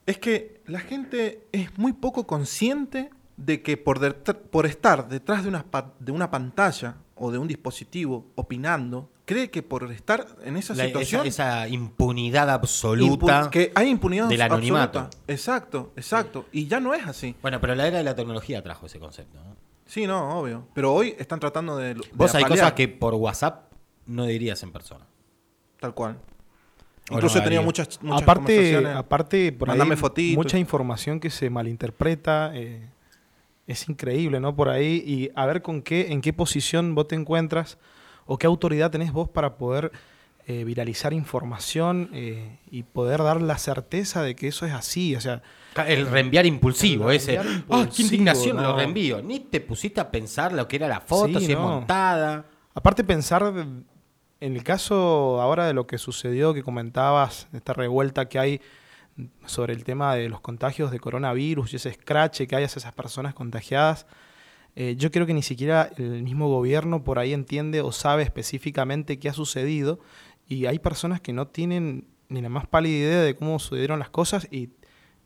[0.07, 4.15] es que la gente es muy poco consciente de que por,
[4.51, 9.51] por estar detrás de una, pa- de una pantalla o de un dispositivo opinando, cree
[9.51, 11.27] que por estar en esa la- situación...
[11.27, 13.43] esa impunidad absoluta.
[13.45, 15.01] impu- que hay impunidad del anonimato.
[15.01, 15.33] absoluta.
[15.33, 16.47] Exacto, exacto.
[16.53, 17.35] Y ya no es así.
[17.43, 19.39] Bueno, pero la era de la tecnología trajo ese concepto.
[19.39, 19.57] ¿no?
[19.85, 20.67] Sí, no, obvio.
[20.75, 21.95] Pero hoy están tratando de...
[21.95, 23.73] de Vos hay cosas que por WhatsApp
[24.07, 25.07] no dirías en persona.
[25.81, 26.19] Tal cual.
[27.11, 28.97] O Incluso no he tenido muchas, muchas aparte, conversaciones.
[28.97, 30.37] aparte por ahí, Mandame fotito.
[30.41, 32.51] mucha información que se malinterpreta.
[32.55, 32.89] eh,
[33.67, 34.55] es increíble, ¿no?
[34.55, 35.03] Por ahí.
[35.07, 37.79] Y a ver con qué, en qué posición vos te encuentras
[38.27, 39.93] o qué autoridad tenés vos para poder
[40.47, 45.17] eh, viralizar información eh, y poder dar la certeza de que eso es así.
[45.17, 45.43] O sea,
[45.87, 47.39] El reenviar impulsivo, El ese.
[47.39, 48.57] ¡Ah, qué impulsivo, indignación!
[48.57, 48.63] no.
[48.63, 49.23] Lo reenvío.
[49.23, 52.47] Ni te pusiste a pensar lo que era la foto, Sí, si es montada.
[52.75, 53.53] Aparte pensar
[54.41, 58.61] en el caso ahora de lo que sucedió, que comentabas, esta revuelta que hay
[59.47, 62.93] sobre el tema de los contagios de coronavirus y ese escrache que hay hacia esas
[62.93, 64.07] personas contagiadas,
[64.75, 69.19] eh, yo creo que ni siquiera el mismo gobierno por ahí entiende o sabe específicamente
[69.19, 70.01] qué ha sucedido
[70.47, 74.11] y hay personas que no tienen ni la más pálida idea de cómo sucedieron las
[74.11, 74.71] cosas y,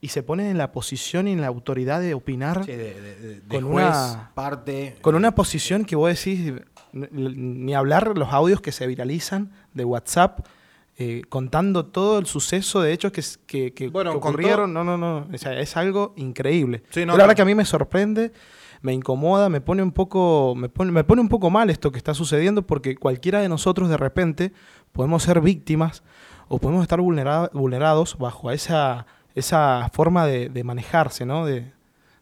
[0.01, 3.41] y se ponen en la posición y en la autoridad de opinar Che, de, de-
[3.41, 4.97] de- Con juez, una- parte.
[5.03, 6.53] con una posición que vos decís,
[6.93, 10.47] ni hablar los audios que se viralizan de WhatsApp,
[10.97, 14.73] eh, contando todo el suceso de hechos que, que, que- Bueno, que con ocurrieron.
[14.75, 15.27] No, no, no.
[15.33, 16.83] O sea, es algo increíble.
[16.91, 18.33] Sí, no, la verdad que a mí me sorprende,
[18.83, 21.99] me incomoda, me pone un poco, me pone, me pone un poco mal esto que
[21.99, 24.53] está sucediendo, porque cualquiera de nosotros de repente
[24.93, 26.03] podemos ser víctimas
[26.49, 31.47] o podemos estar vulnera- vulnerados bajo esa, esa forma de, de manejarse, ¿no?
[31.47, 31.73] De,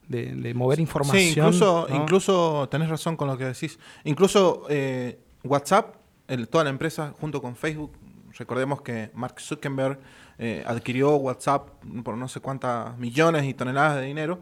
[0.09, 1.23] de- de mover información.
[1.23, 1.97] Sí, incluso, ¿no?
[1.97, 3.79] incluso tenés razón con lo que decís.
[4.05, 5.97] Incluso eh, WhatsApp,
[6.29, 7.93] el- toda la empresa junto con Facebook,
[8.39, 9.99] recordemos que Mark Zuckerberg
[10.39, 11.69] eh, adquirió WhatsApp
[12.05, 14.39] por no sé cuántas millones y toneladas de dinero,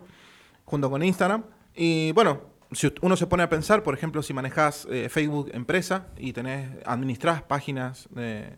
[0.65, 1.45] junto con Instagram.
[1.75, 2.41] Y bueno,
[2.73, 6.69] si uno se pone a pensar, por ejemplo, si manejas eh, Facebook empresa y tenés
[6.85, 8.53] administras páginas de-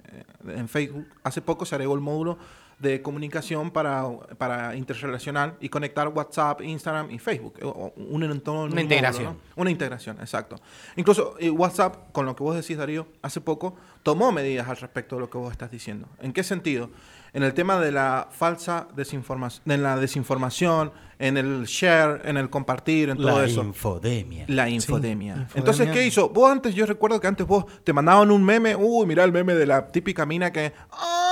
[0.46, 2.38] en Facebook, hace poco se agregó el módulo
[2.78, 4.04] de comunicación para,
[4.38, 7.54] para interrelacional y conectar WhatsApp, Instagram y Facebook.
[7.62, 9.24] o- o Unen en todo el Una integración.
[9.24, 9.60] módulo, ¿no?
[9.62, 10.56] Una integración, exacto.
[10.96, 15.16] Incluso eh, WhatsApp, con lo que vos decís, Darío, hace poco tomó medidas al respecto
[15.16, 16.06] de lo que vos estás diciendo.
[16.22, 16.90] ¿En qué sentido?
[17.34, 22.48] En el tema de la falsa desinformación, en la desinformación, en el share, en el
[22.48, 23.62] compartir, en todo la eso.
[23.62, 24.44] infodemia.
[24.48, 25.32] La infodemia.
[25.34, 25.48] infodemia.
[25.56, 26.28] Entonces, ¿qué hizo?
[26.30, 29.54] Vos antes, yo recuerdo que antes vos te mandaban un meme, uy, mirá el meme
[29.54, 30.72] de la típica mina que...
[30.92, 31.24] ¡Ah!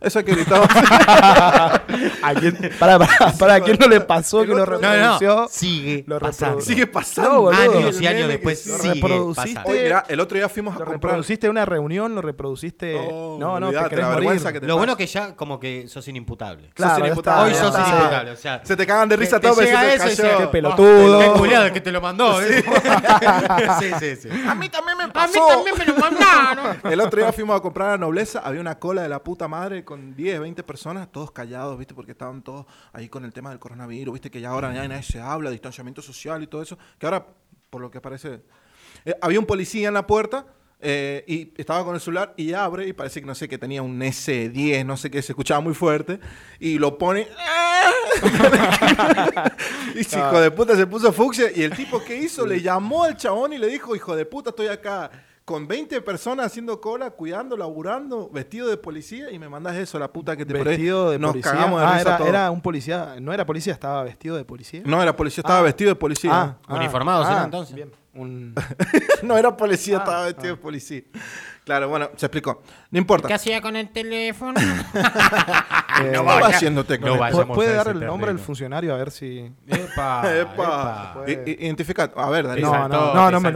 [0.00, 0.66] Esa que gritaba.
[2.22, 5.36] ¿A quién, para, para, para quién no le pasó que lo otro- No, reprodució?
[5.36, 6.60] no, sigue Lo pasando.
[6.60, 7.30] Sigue pasando.
[7.32, 7.60] No, boludo.
[7.78, 9.54] Años y años después que lo sigue reproduciste.
[9.54, 9.70] pasando.
[9.70, 11.12] Oye, mirá, el otro día fuimos a ¿Lo comprar...
[11.12, 12.14] reproduciste en una reunión?
[12.14, 12.96] ¿Lo reproduciste?
[13.10, 14.20] Oh, no, no, te olvidate, querés la morir.
[14.28, 14.78] vergüenza que te Lo pasa.
[14.78, 16.70] bueno que ya como que sos inimputable.
[16.74, 17.52] Claro, Sos inimputable.
[17.52, 17.90] está, Hoy sos está.
[17.96, 18.60] inimputable, o sea.
[18.64, 20.38] Se te cagan de risa te todo, pero llega se te eso y cayó.
[20.38, 21.18] Qué pelotudo.
[21.20, 22.40] Qué culiado que te lo mandó.
[22.42, 22.64] ¿eh?
[23.80, 24.28] sí, sí, sí.
[24.48, 25.46] A mí también me A mí pasó.
[25.48, 26.76] también me lo mandaron.
[26.84, 29.55] El otro día fuimos a comprar a Nobleza, había una cola de la puta madre
[29.84, 31.94] con 10, 20 personas, todos callados, ¿viste?
[31.94, 34.30] Porque estaban todos ahí con el tema del coronavirus, ¿viste?
[34.30, 36.78] Que ya ahora nadie se habla, distanciamiento social y todo eso.
[36.98, 37.26] Que ahora,
[37.70, 38.42] por lo que parece...
[39.04, 40.46] eh, había un policía en la puerta
[40.78, 43.80] eh, y estaba con el celular y abre y parece que no sé que tenía
[43.80, 46.20] un S10, no sé qué, se escuchaba muy fuerte
[46.60, 47.26] y lo pone
[49.94, 53.04] y ese hijo de puta se puso fucsia y el tipo que hizo le llamó
[53.04, 55.10] al chabón y le dijo, hijo de puta, estoy acá
[55.46, 60.12] con 20 personas haciendo cola, cuidando, laburando, vestido de policía y me mandas eso, la
[60.12, 61.52] puta que te Vestido de nos policía.
[61.52, 62.28] cagamos de ah, risa era, todos.
[62.28, 63.16] era un policía.
[63.20, 64.82] No era policía, estaba vestido de policía.
[64.84, 65.62] No, era policía, estaba Ah.
[65.62, 66.30] vestido de policía.
[66.34, 67.74] Ah, ah, Uniformados eran ah, entonces.
[67.76, 67.92] Bien.
[68.14, 68.54] Un-
[69.22, 70.56] no era policía, Ah, estaba vestido ah.
[70.56, 71.02] de policía.
[71.66, 72.62] Claro, bueno, se explicó.
[72.92, 73.26] No importa.
[73.26, 74.54] ¿Qué hacía con el teléfono?
[76.00, 78.36] eh, No va haciéndote con no ¿pu- vayamos ¿Puede a dar ese el nombre del
[78.36, 78.46] terreno.
[78.46, 79.50] funcionario a ver si.
[79.66, 81.14] Epa, Epa.
[81.14, 81.32] puede.
[81.44, 82.12] I- i- Identifica.
[82.14, 82.66] A ver, Darío.
[82.66, 83.48] No, no, no, no,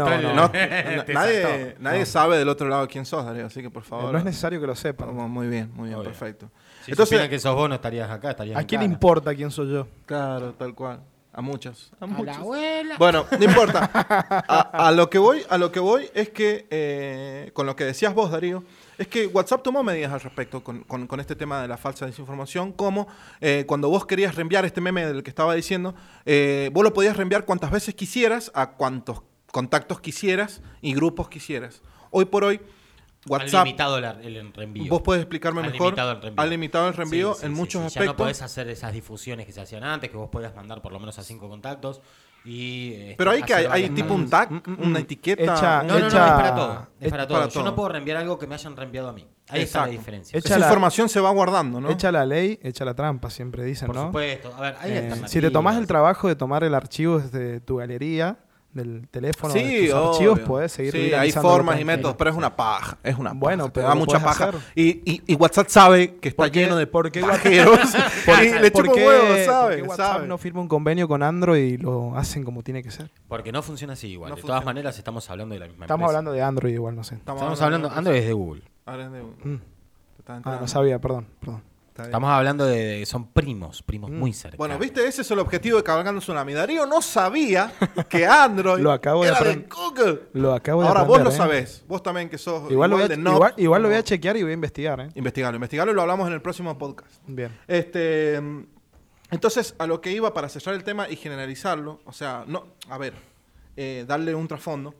[0.53, 4.11] el- nadie nadie sabe del otro lado quién sos, Darío, así que por Eh, favor.
[4.12, 5.07] no es necesario que lo sepan.
[5.09, 6.09] Vamos, muy bien, muy bien, Obvio.
[6.11, 6.51] perfecto.
[6.85, 8.94] Si Entonces, supieran que sos vos, no estarías acá, estarías ¿A en quién le cara.
[8.94, 9.87] importa quién soy yo?
[10.07, 11.01] claro, tal cual.
[11.33, 11.93] A muchos.
[12.01, 12.27] A A muchos.
[12.27, 12.97] la abuela.
[12.99, 13.88] Bueno, no importa.
[14.49, 17.85] A, a lo que voy, a lo que voy es que eh, con lo que
[17.85, 18.64] decías vos, Darío,
[18.99, 22.05] es que WhatsApp tomó medidas al respecto con, con- con este tema de la falsa
[22.07, 23.07] desinformación, como
[23.40, 25.95] eh, cuando vos querías reenviar este meme del que estaba diciendo,
[26.27, 31.81] eh, vos lo podías reenviar cuantas veces quisieras, a cuantos contactos quisieras y grupos quisieras.
[32.11, 32.61] Hoy por hoy,
[33.26, 34.88] Han WhatsApp, limitado la- el reenvío.
[34.88, 36.42] vos puedes explicarme Han mejor, limitado el reenvío.
[36.42, 37.76] han limitado el reenvío Sí, sí, en sí, muchos sí.
[37.78, 38.16] Ya no aspectos.
[38.24, 41.18] podés hacer esas difusiones que se hacían antes, que vos podías mandar por lo menos
[41.18, 42.00] a cinco contactos.
[42.42, 45.02] Y, este, Pero hay que hay, tipo un tag, Mm, mm, una mm.
[45.02, 45.42] etiqueta.
[45.42, 46.72] Hecha- No, no, no, es para todo.
[46.98, 47.48] Es es para para todo.
[47.50, 49.28] Yo no puedo reenviar algo que me hayan reenviado a mí.
[49.50, 50.38] Ahí está la diferencia.
[50.38, 51.90] Echa Esa la- información se va guardando, ¿no?
[51.90, 54.06] Echa la ley, echa la trampa, siempre dicen, Por ¿no?
[54.06, 54.54] supuesto.
[54.56, 57.76] A ver, hay Eh, si te tomás el trabajo de tomar el archivo desde tu
[57.76, 58.38] galería,
[58.72, 62.37] del teléfono, de Sí, tus archivos, podés seguir Sí, hay formas y métodos, pero es
[62.37, 62.98] una paja.
[63.02, 64.50] Es una Bueno, paja, te pero da mucha puedes paja.
[64.74, 67.78] Y, y, y WhatsApp sabe que está lleno de porque pajeros.
[68.42, 69.76] y le chupa ¿Por qué- huevo, por sabe.
[69.76, 70.26] qué WhatsApp sabe.
[70.28, 73.11] no firma un convenio con Android y lo hacen como tiene que ser?
[73.28, 74.30] Porque no funciona así igual.
[74.30, 76.18] No de todas maneras, estamos hablando de la misma Estamos empresa.
[76.18, 77.16] hablando de Android igual, no sé.
[77.16, 77.90] Estamos hablando.
[77.90, 78.62] Android es de Google.
[78.87, 79.59] Ahora es de- Mm.
[80.16, 81.62] te estás Ah, no sabía, perdón, perdón.
[81.96, 84.14] Estamos hablando de, de- Son primos, primos Mm.
[84.18, 84.59] muy cercanos.
[84.59, 86.53] Bueno, viste, ese es el objetivo de Cabalgando Tsunami.
[86.55, 87.72] Darío no sabía
[88.09, 89.68] que Android Lo acabo de era de aprender.
[89.68, 90.20] Google.
[90.33, 91.33] Lo acabo de Ahora vos lo ¿eh?
[91.33, 91.85] sabés.
[91.87, 94.37] Vos también que sos Igual, lo voy a, de igual, igual lo voy a chequear
[94.37, 95.09] y voy a investigar, ¿eh?
[95.14, 97.11] Investigalo, investigalo y lo hablamos en el próximo podcast.
[97.26, 97.55] Bien.
[97.68, 98.64] Este, mm,
[99.33, 102.98] entonces, a lo que iba para cerrar el tema y generalizarlo, o sea, no, a
[102.98, 103.12] ver,
[103.76, 104.94] eh, darle un trasfondo,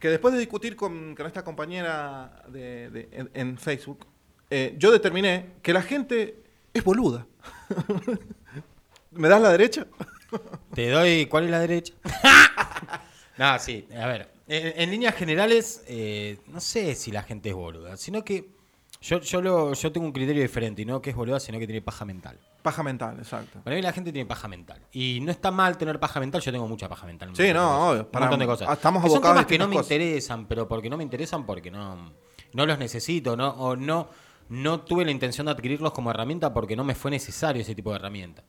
[0.00, 4.06] que después de discutir con, con esta compañera de, de- en, en Facebook,
[4.50, 6.42] eh, yo determiné que la gente
[6.74, 7.26] es boluda.
[9.12, 9.86] ¿Me das la derecha?
[10.74, 11.26] Te doy.
[11.26, 11.94] ¿Cuál es la derecha?
[13.38, 13.86] no, sí.
[14.00, 14.30] A ver.
[14.46, 18.58] En, en líneas generales, eh, no sé si la gente es boluda, sino que.
[19.02, 21.66] Yo, yo, lo, yo tengo un criterio diferente y no que es boluda, sino que
[21.66, 22.38] tiene paja mental.
[22.60, 23.58] Paja mental, exacto.
[23.64, 24.78] Para mí la gente tiene paja mental.
[24.92, 27.30] Y no está mal tener paja mental, yo tengo mucha paja mental.
[27.30, 28.70] un Sí, no, obvio, Un para- montón de cosas.
[28.70, 29.90] estamos Que son abocados a temas que no me cosas.
[29.92, 32.12] interesan, pero porque no me interesan, porque no,
[32.52, 34.10] no los necesito, no, o no,
[34.50, 37.90] no tuve la intención de adquirirlos como herramienta porque no me fue necesario ese tipo
[37.90, 38.44] de herramienta.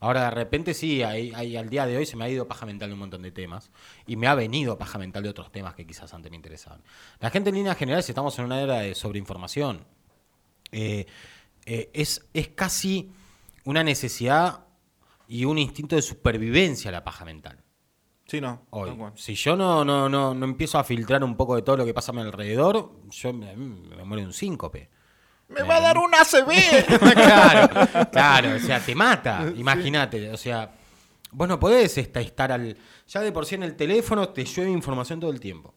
[0.00, 2.66] Ahora de repente sí, hay, hay- al día de hoy se me ha ido paja
[2.66, 3.70] mental de un montón de temas
[4.06, 6.82] y me ha venido paja mental de otros temas que quizás antes me interesaban.
[7.20, 9.86] La gente en líneas generales estamos en una era de sobreinformación.
[10.72, 11.06] Eh,
[11.66, 13.10] eh, es, es casi
[13.64, 14.66] una necesidad
[15.28, 17.62] y un instinto de supervivencia la paja mental.
[18.26, 18.66] Sí, no.
[18.70, 18.90] Hoy.
[18.96, 19.12] cual.
[19.16, 21.94] Si yo no, no, no, no empiezo a filtrar un poco de todo lo que
[21.94, 24.90] pasa a mi alrededor, yo me, me muero de un síncope.
[25.48, 26.52] ¡Me va a dar un ACB!
[27.14, 30.70] claro, claro, o sea, te mata, imagínate, o sea,
[31.30, 32.76] vos no podés esta- estar al...
[33.06, 35.74] Ya de por sí en el teléfono te llueve información todo el tiempo.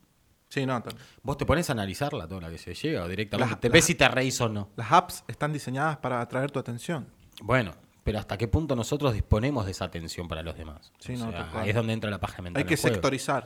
[0.50, 0.82] sí, no.
[0.82, 3.68] tal- Vos te pones a analizarla toda la que se llega o directamente Las- te
[3.68, 4.70] las- ves si te reís o no.
[4.78, 7.08] Las apps están diseñadas para atraer tu atención.
[7.42, 10.94] Bueno, pero hasta qué punto nosotros disponemos de esa atención para los demás.
[11.00, 12.62] Sí, O no, sea, ahí es donde entra la paja mental.
[12.64, 13.46] Hay que sectorizar.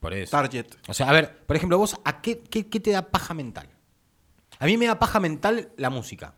[0.00, 0.30] Por eso.
[0.32, 0.66] Target.
[0.88, 3.68] O sea, a ver, por ejemplo, vos, ¿a qué, qué, qué te da paja mental?
[4.60, 6.34] A mí me da paja mental la música.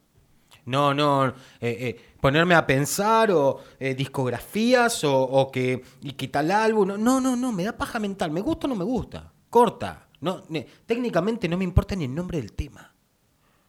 [0.65, 6.29] No, no, eh, eh, ponerme a pensar o eh, discografías o, o que, y que
[6.29, 6.87] tal álbum.
[6.99, 8.31] No, no, no, me da paja mental.
[8.31, 9.33] ¿Me gusta o no me gusta?
[9.51, 10.09] Corta.
[10.21, 10.45] No,
[10.87, 12.95] técnicamente no me importa ni el nombre del tema.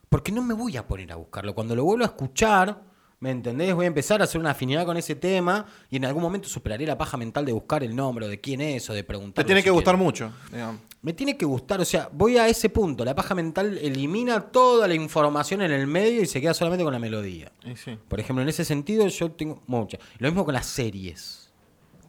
[0.07, 1.55] Porque no me voy a poner a buscarlo.
[1.55, 2.92] Cuando lo vuelvo a escuchar,
[3.23, 3.73] ¿me entendés?
[3.73, 6.85] Voy a empezar a hacer una afinidad con ese tema y en algún momento superaré
[6.85, 9.45] la paja mental de buscar el nombre o de quién es o de preguntar.
[9.45, 10.29] Te tiene que gustar mucho.
[10.51, 10.81] digamos.
[11.01, 13.05] Me tiene que gustar, o sea, voy a ese punto.
[13.05, 16.91] La paja mental elimina toda la información en el medio y se queda solamente con
[16.91, 17.49] la melodía.
[17.75, 17.97] Sí.
[18.09, 19.97] Por ejemplo, en ese sentido yo tengo mucha.
[20.17, 21.49] Lo mismo con las series.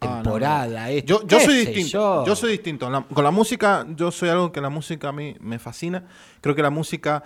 [0.00, 1.90] Ah, no, Temporada, esto, Yo, soy distinto.
[1.92, 2.35] Yo, yo.
[2.37, 2.90] soy distinto.
[2.90, 6.09] La- con la música, yo soy algo que la música a mí me fascina.
[6.40, 7.22] Creo que la música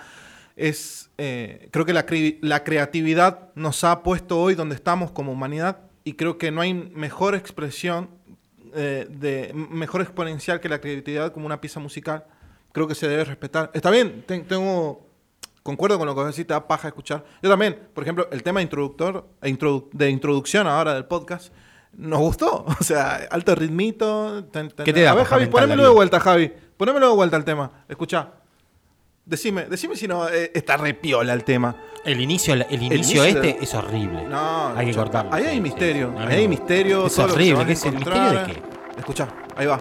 [0.57, 5.33] es, eh, creo que la, cri- la creatividad nos ha puesto hoy donde estamos como
[5.33, 8.09] humanidad y creo que no hay mejor expresión,
[8.75, 12.25] eh, de, mejor exponencial que la creatividad como una pieza musical.
[12.73, 13.71] Creo que se debe respetar.
[13.75, 15.07] Está bien, ten- tengo,
[15.63, 17.25] concuerdo con lo que decís, te da paja escuchar.
[17.43, 21.53] Yo también, por ejemplo, el tema introductor, e introdu- de introducción ahora del podcast,
[21.95, 22.65] nos gustó.
[22.81, 24.45] O sea, alto ritmito.
[24.53, 26.53] ten- ten- ¿Qué te da A ver, Javi, ponémelo de vuelta, Javi.
[26.77, 27.85] Ponémelo de vuelta al tema.
[27.89, 28.33] Escucha.
[29.29, 31.77] Decime, decime si no eh, está re piola el tema.
[32.03, 34.25] El inicio, el, inicio inicio este de- es horrible.
[34.25, 35.35] No, hay que escucha, cortarlo.
[35.35, 36.15] Ahí sí, hay misterio.
[36.19, 36.49] Ahí hay no.
[36.49, 37.07] misterio.
[37.07, 37.67] Es horrible.
[37.67, 38.63] ¿qué es el misterio de qué?
[38.99, 39.81] Escucha, ahí va.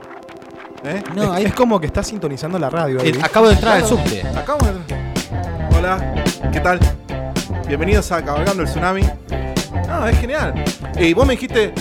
[0.84, 1.02] ¿Eh?
[1.16, 3.00] No, ahí Es como que estás sintonizando la radio.
[3.00, 3.10] ahí.
[3.12, 4.22] Eh, acabo de entrar al subte.
[4.36, 5.78] Acabamos de...
[5.78, 6.78] Hola, ¿qué tal?
[7.70, 9.04] Bienvenidos a Cabalgando el Tsunami.
[9.90, 10.62] Ah, es genial.
[11.00, 11.72] Y vos me dijiste,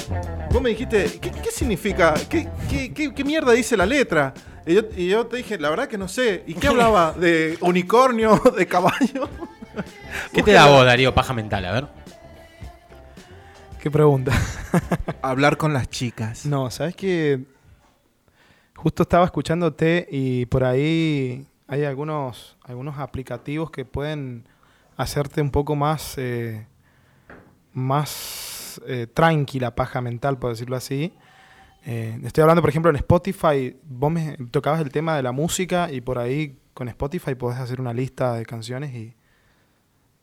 [0.52, 2.14] vos me dijiste, ¿qué, qué significa?
[2.28, 4.32] ¿Qué, qué, qué- qué mierda dice la letra?
[4.66, 6.42] Y yo, y yo te dije, la verdad que no sé.
[6.46, 7.12] ¿Y qué hablaba?
[7.18, 8.40] ¿De unicornio?
[8.56, 9.28] ¿De caballo?
[10.32, 11.64] ¿Qué te da vos, Darío, paja mental?
[11.64, 11.86] A ver.
[13.80, 14.32] ¿Qué pregunta?
[15.22, 16.44] Hablar con las chicas.
[16.46, 17.44] No, sabes que
[18.74, 24.48] justo estaba escuchándote y por ahí hay algunos, algunos aplicativos que pueden
[24.96, 26.66] hacerte un poco más, eh,
[27.72, 31.14] más eh, tranquila paja mental, por decirlo así.
[31.88, 35.88] Eh, estoy hablando, por ejemplo, en Spotify, vos me tocabas el tema de la música
[35.92, 39.14] y por ahí con Spotify podés hacer una lista de canciones y,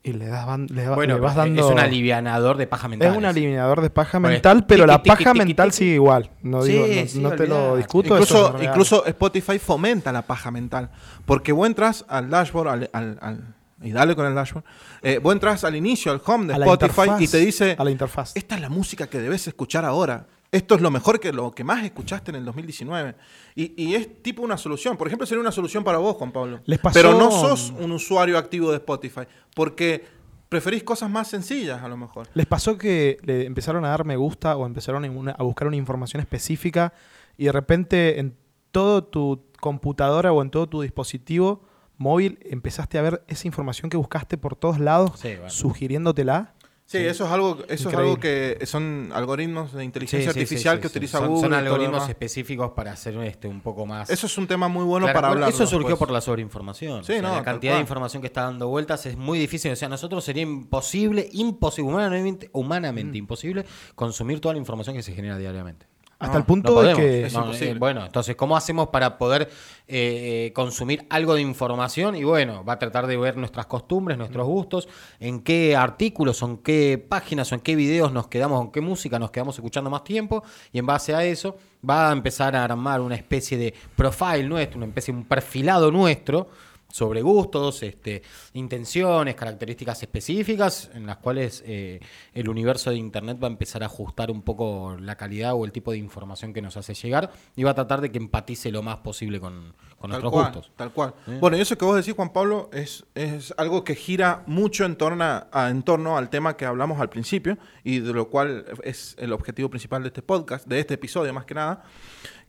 [0.04, 1.66] y le, das, van- le, Bueno, le vas dando...
[1.66, 3.12] es un alivianador de paja mental.
[3.12, 6.30] Es un alineador de paja mental, pero la paja mental sigue igual.
[6.42, 8.18] No, Sí, digo, no, sí, no te lo discuto.
[8.18, 8.66] eso Incluso, es real.
[8.66, 10.90] incluso Spotify fomenta la paja mental.
[11.26, 14.66] Porque vos entras al dashboard, al, al- al- y dale con el dashboard,
[15.02, 17.84] eh, vos entras al inicio, al home de A Spotify interfaz, y te dice, A
[17.86, 18.34] la interfaz.
[18.36, 20.26] esta es la música que debes escuchar ahora.
[20.54, 23.16] Esto es lo mejor que lo que más escuchaste en el 2019.
[23.56, 24.96] Y, y es tipo una solución.
[24.98, 26.60] Por ejemplo, sería una solución para vos, Juan Pablo.
[26.66, 29.22] Les pasó- Pero no sos un usuario activo de Spotify.
[29.56, 30.06] Porque
[30.50, 32.28] preferís cosas más sencillas, a lo mejor.
[32.36, 35.78] ¿Les pasó que le empezaron a dar me gusta o empezaron una- a buscar una
[35.78, 36.94] información específica
[37.38, 38.36] y de repente en
[38.72, 41.64] todo tu computadora o en todo tu dispositivo
[41.98, 45.50] móvil empezaste a ver esa información que buscaste por todos lados, Sí, bueno.
[45.50, 46.53] sugiriéndotela?
[46.86, 50.82] Sí, eso es algo, eso es algo que son algoritmos de inteligencia sí, artificial sí,
[50.82, 51.42] que utiliza son, Google.
[51.42, 54.10] Son algoritmos específicos para hacer este un poco más.
[54.10, 55.50] Eso es un tema muy bueno Claro, para hablar.
[55.50, 56.00] Eso surgió después.
[56.00, 57.04] por la sobreinformación.
[57.04, 59.72] Sí, O sea, no, la cantidad de información que está dando vueltas es muy difícil.
[59.72, 63.66] O sea, a nosotros sería imposible, imposible, humanamente, humanamente imposible
[63.96, 65.93] consumir toda la información que se genera diariamente.
[66.24, 67.26] Hasta No, el punto No de que...
[67.26, 67.72] Es No, imposible.
[67.72, 69.44] eh, bueno, entonces, ¿cómo hacemos para poder
[69.88, 72.16] eh, eh, consumir algo de información?
[72.16, 74.88] Y bueno, va a tratar de ver nuestras costumbres, nuestros gustos,
[75.20, 78.72] en qué artículos, o en qué páginas, o en qué videos nos quedamos, o en
[78.72, 80.44] qué música nos quedamos escuchando más tiempo.
[80.72, 81.58] Y en base a eso,
[81.88, 86.48] va a empezar a armar una especie de profile nuestro, una especie, un perfilado nuestro
[86.94, 88.22] sobre gustos, este,
[88.54, 92.00] intenciones, características específicas, en las cuales eh,
[92.36, 95.72] el universo de Internet va a empezar a ajustar un poco la calidad o el
[95.72, 98.84] tipo de información que nos hace llegar y va a tratar de que empatice lo
[98.84, 100.72] más posible con, con Tal nuestros cual, gustos.
[100.76, 101.16] tal cual.
[101.28, 101.38] ¿Eh?
[101.42, 104.96] Bueno, y eso que vos decís, Juan Pablo, es, es algo que gira mucho en
[104.96, 108.66] torno, a, a- en torno al tema que hablamos al principio y de lo cual
[108.84, 111.86] es el objetivo principal de este podcast, de este episodio más que nada,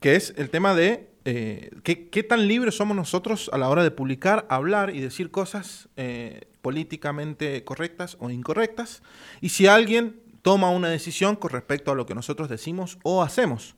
[0.01, 3.91] que es el tema de eh, qué, tan libres somos nosotros a la hora de
[3.91, 9.03] publicar, hablar y decir cosas eh, políticamente correctas o incorrectas,
[9.41, 13.77] y si alguien toma una decisión con respecto a lo que nosotros decimos o hacemos.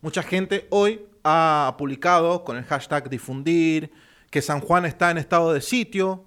[0.00, 3.92] Mucha gente hoy ha publicado con el hashtag difundir
[4.30, 6.24] que San Juan está en estado de sitio,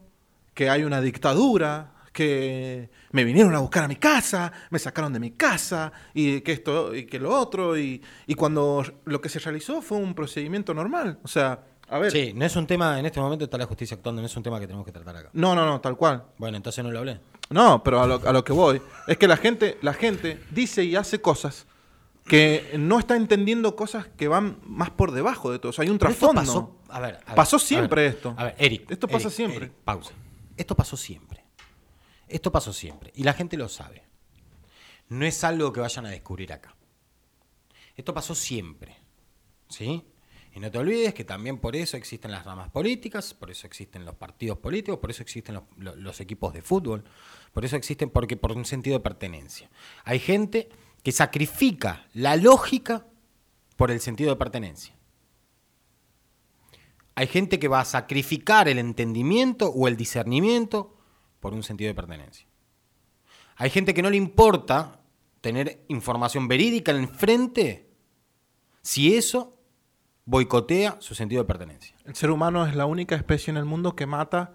[0.54, 5.22] que hay una dictadura, que me vinieron a buscar a mi casa, me sacaron de
[5.22, 9.40] mi casa, y que esto y que lo otro, y, y cuando lo que se
[9.40, 11.18] realizó fue un procedimiento normal.
[11.24, 12.12] O sea, a ver.
[12.12, 14.44] Sí, no es un tema, en este momento está la justicia actuando, no es un
[14.44, 15.30] tema que tenemos que tratar acá.
[15.32, 16.26] No, no, no, tal cual.
[16.38, 17.22] Bueno, entonces no lo hablé.
[17.52, 20.84] No, pero a lo, a lo que voy es que la gente, la gente dice
[20.84, 21.68] y hace cosas
[22.28, 25.70] que no está entendiendo cosas que van más por debajo de todo.
[25.70, 26.42] O sea, hay un trasfondo.
[26.42, 28.36] pasó, a ver, a ver, Pasó a siempre ver, esto.
[28.38, 28.92] A ver, Eric.
[28.92, 29.66] Esto pasa Eric, siempre.
[29.68, 30.12] Eric, pausa.
[30.58, 31.39] Esto pasó siempre.
[32.30, 33.12] Esto pasó siempre.
[33.16, 34.04] Y la gente lo sabe.
[35.10, 36.76] No es algo que vayan a descubrir acá.
[37.96, 38.96] Esto pasó siempre.
[39.68, 40.04] ¿Sí?
[40.54, 44.04] Y no te olvides que también por eso existen las ramas políticas, por eso existen
[44.04, 47.04] los partidos políticos, por eso existen los, lo- los equipos de fútbol,
[47.54, 49.70] por eso existen porque por un sentido de pertenencia.
[50.06, 50.70] Hay gente
[51.04, 53.06] que sacrifica la lógica
[53.78, 54.96] por el sentido de pertenencia.
[57.14, 60.98] Hay gente que va a sacrificar el entendimiento o el discernimiento
[61.40, 62.48] por un sentido de pertenencia.
[63.56, 65.02] Hay gente que no le importa
[65.42, 67.90] tener información verídica enfrente
[68.82, 69.58] si eso
[70.26, 71.96] boicotea su sentido de pertenencia.
[72.06, 74.54] El ser humano es la única especie en el mundo que mata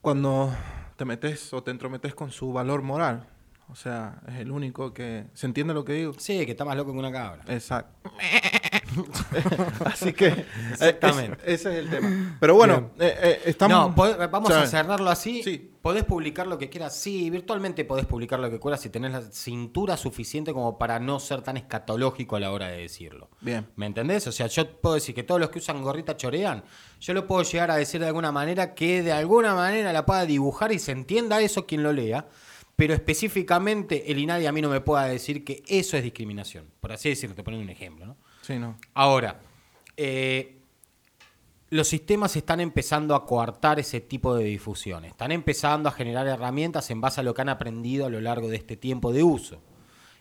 [0.00, 0.54] Cuando
[0.96, 3.28] te metes o te entrometes con su valor moral.
[3.68, 5.26] O sea, es el único que...
[5.34, 6.14] ¿Se entiende lo que digo?
[6.18, 7.44] Sí, que está más loco que una cabra.
[7.48, 8.10] Exacto.
[9.84, 10.26] Así que...
[10.28, 11.38] eh, Exactamente.
[11.44, 12.36] es- ese es el tema.
[12.40, 13.96] Pero bueno, eh, eh, estamos...
[13.96, 15.42] No, vamos o sea, a cerrarlo así.
[15.42, 15.70] Sí.
[15.82, 16.94] Podés publicar lo que quieras.
[16.96, 21.18] Sí, virtualmente podés publicar lo que quieras si tenés la cintura suficiente como para no
[21.20, 23.30] ser tan escatológico a la hora de decirlo.
[23.40, 23.66] Bien.
[23.76, 24.26] ¿Me entendés?
[24.26, 26.62] O sea, yo puedo decir que todos los que usan gorrita chorean.
[27.00, 30.26] Yo lo puedo llegar a decir de alguna manera que de alguna manera la pueda
[30.26, 32.26] dibujar y se entienda eso quien lo lea.
[32.76, 36.66] Pero específicamente el INADI a mí no me pueda decir que eso es discriminación.
[36.80, 38.16] Por así decirlo, te ponen un ejemplo, ¿no?
[38.50, 38.76] Sí, no.
[38.94, 39.40] Ahora,
[39.96, 40.56] eh,
[41.70, 45.04] los sistemas están empezando a coartar ese tipo de difusión.
[45.04, 48.48] Están empezando a generar herramientas en base a lo que han aprendido a lo largo
[48.48, 49.62] de este tiempo de uso.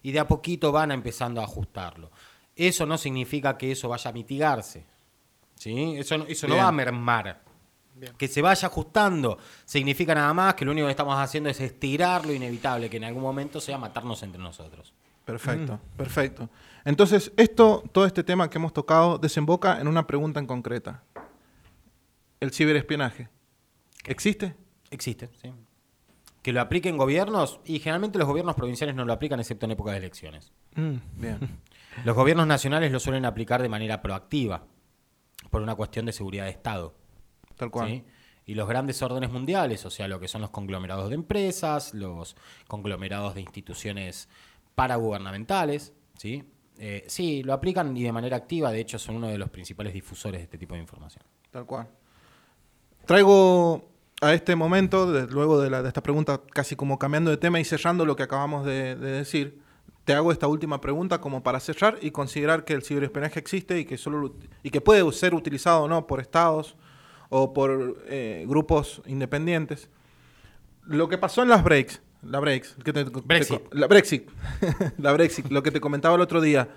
[0.04, 2.12] Y de a poquito van a empezando a ajustarlo.
[2.56, 4.86] Eso no significa que eso vaya a mitigarse.
[5.56, 5.96] ¿sí?
[5.98, 6.66] Eso, no- eso no Bien.
[6.66, 7.42] va a mermar.
[8.18, 12.26] Que se vaya ajustando significa nada más que lo único que estamos haciendo es estirar
[12.26, 14.94] lo inevitable, que en algún momento sea matarnos entre nosotros.
[15.26, 16.50] Perfecto, perfecto.
[16.86, 21.04] Entonces, esto, todo este tema que hemos tocado desemboca en una pregunta en concreta.
[22.40, 23.30] ¿El ciberespionaje
[24.06, 24.56] existe?
[24.92, 25.54] Existe, sí.
[26.42, 29.92] Que lo apliquen gobiernos, y generalmente los gobiernos provinciales no lo aplican excepto en época
[29.92, 30.52] de elecciones.
[30.76, 30.96] Mm.
[31.16, 31.40] Bien.
[32.06, 34.64] Los gobiernos nacionales lo suelen aplicar de manera proactiva,
[35.50, 36.96] por una cuestión de seguridad de Estado.
[37.58, 37.90] Tal cual.
[37.90, 38.04] ¿sí?
[38.46, 42.36] Y los grandes órdenes mundiales, o sea, lo que son los conglomerados de empresas, los
[42.68, 44.30] conglomerados de instituciones
[44.76, 46.46] paragubernamentales, ¿sí?
[46.82, 49.94] Eh, sí, lo aplican y de manera activa, de hecho son uno de los principales
[49.94, 51.24] difusores de este tipo de información.
[51.52, 51.88] Tal cual.
[53.06, 53.90] Traigo
[54.22, 57.66] a este momento, luego de, la- de esta pregunta, casi como cambiando de tema y
[57.66, 59.60] cerrando lo que acabamos de, de decir,
[60.06, 63.86] te hago esta última pregunta como para cerrar y considerar que el ciberespionaje existe y
[63.86, 66.76] que, solo, lo- y que puede ser utilizado o no por estados
[67.30, 69.90] o por eh, grupos independientes.
[70.86, 73.62] Lo que pasó en las breaks, la breaks, que te- te- Brexit.
[73.74, 74.30] la Brexit,
[74.98, 76.68] la Brexit, lo que te comentaba el otro día,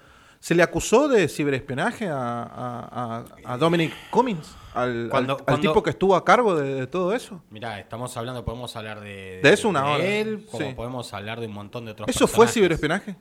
[0.40, 5.82] ¿se le acusó de ciberespionaje a, a- a- a Dominic Cummings, al, Cuando- al- tipo
[5.82, 7.42] que estuvo a cargo de, de todo eso?
[7.50, 10.72] Mirá, estamos hablando, podemos hablar de, De eso una hora, él, como sí.
[10.74, 13.16] podemos hablar de un montón de otros ¿Eso fue ciberespionaje?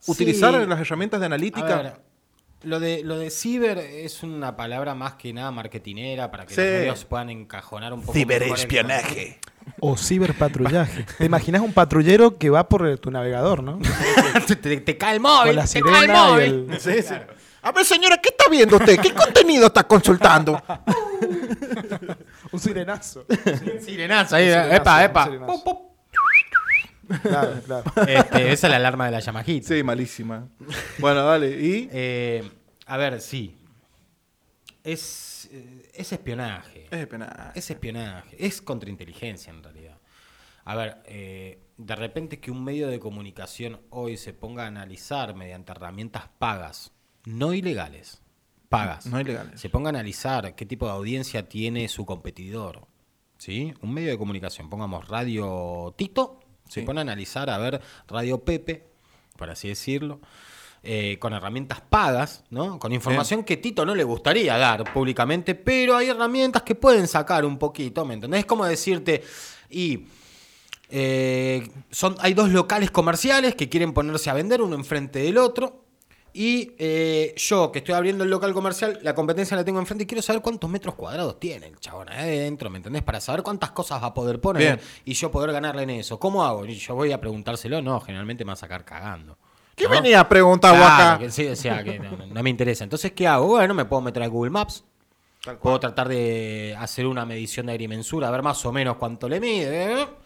[0.00, 0.10] Sí.
[0.12, 1.98] ¿Utilizar las herramientas de analítica?
[2.64, 6.60] Lo de, lo de ciber es una palabra más que nada marketinera para que Sí.
[6.60, 9.36] los medios puedan encajonar un poco mejor el
[9.80, 11.06] O ciberpatrullaje.
[11.18, 13.78] ¿Te imaginas un patrullero que va por eh, tu navegador, no?
[14.46, 16.66] te, te cae el móvil, Con la te cae el sirena y móvil.
[16.72, 16.80] el...
[16.80, 17.14] Sí, sí.
[17.62, 19.00] A ver, señora, ¿qué está viendo usted?
[19.00, 20.62] ¿Qué contenido está consultando?
[22.52, 23.24] Un sirenazo.
[23.80, 25.24] Sirenazo ahí, Sirenazo, epa, epa.
[25.24, 25.52] sirenazo.
[25.52, 25.93] Pop, pop.
[27.22, 27.92] Claro, claro.
[28.08, 29.68] Este, esa es la alarma de la Yamahita.
[29.68, 30.48] Sí, malísima.
[30.98, 31.50] Bueno, dale.
[31.60, 31.88] ¿Y?
[31.92, 32.48] Eh,
[32.86, 33.56] a ver, sí.
[34.82, 36.86] Es, eh, es espionaje.
[36.90, 37.58] Es espionaje.
[37.58, 39.98] Es espionaje, es contrainteligencia en realidad.
[40.64, 45.34] A ver, eh, de repente que un medio de comunicación hoy se ponga a analizar
[45.34, 46.92] mediante herramientas pagas,
[47.24, 48.22] no ilegales,
[48.68, 49.60] pagas, No ilegales.
[49.60, 52.86] se ponga a analizar qué tipo de audiencia tiene su competidor.
[53.36, 53.74] ¿Sí?
[53.82, 56.86] Un medio de comunicación, pongamos Radio Tito, se Sí.
[56.86, 58.84] pone a analizar, a ver, Radio Pepe,
[59.36, 60.20] por así decirlo,
[60.82, 62.78] eh, con herramientas pagas, ¿no?
[62.78, 67.44] Con información que Tito no le gustaría dar públicamente, pero hay herramientas que pueden sacar
[67.44, 68.40] un poquito, ¿me entendés?
[68.40, 69.22] Es como decirte,
[69.70, 70.06] y
[70.90, 75.83] eh, son, hay dos locales comerciales que quieren ponerse a vender uno enfrente del otro.
[76.36, 80.06] Y eh, yo, que estoy abriendo el local comercial, la competencia la tengo enfrente y
[80.08, 83.04] quiero saber cuántos metros cuadrados tiene el chabón ahí adentro, ¿me entendés?
[83.04, 84.80] Para saber cuántas cosas va a poder poner Bien.
[85.04, 86.18] y yo poder ganarle en eso.
[86.18, 86.66] ¿Cómo hago?
[86.66, 89.38] Y yo voy a preguntárselo, no, generalmente me va a sacar cagando.
[89.76, 89.90] ¿Qué ¿no?
[89.90, 91.30] venía a preguntar Claro, acá?
[91.30, 92.82] sí, o sea, que no, me interesa.
[92.82, 93.46] Entonces, ¿qué hago?
[93.46, 94.82] Bueno, me puedo meter a Google Maps.
[95.62, 99.38] Puedo tratar de hacer una medición de agrimensura, a ver más o menos cuánto le
[99.38, 100.00] mide.
[100.02, 100.06] ¿eh?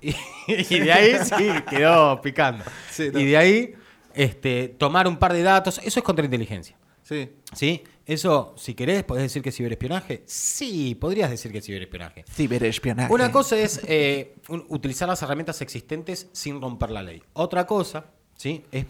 [0.00, 0.14] Y,
[0.46, 2.64] y de ahí sí, quedó picando.
[2.90, 3.18] Sí, no.
[3.18, 3.74] y de ahí
[4.22, 5.78] este, tomar un par de datos.
[5.84, 6.76] Eso es contrainteligencia.
[7.02, 7.30] Sí.
[7.54, 7.82] ¿Sí?
[8.04, 10.22] Eso, si querés, podés decir que es ciberespionaje.
[10.26, 12.24] Sí, podrías decir que es ciberespionaje.
[12.30, 13.12] Ciberespionaje.
[13.12, 17.22] Una cosa es eh, un- utilizar las herramientas existentes sin romper la ley.
[17.34, 18.06] Otra cosa,
[18.36, 18.64] ¿sí?
[18.72, 18.84] Es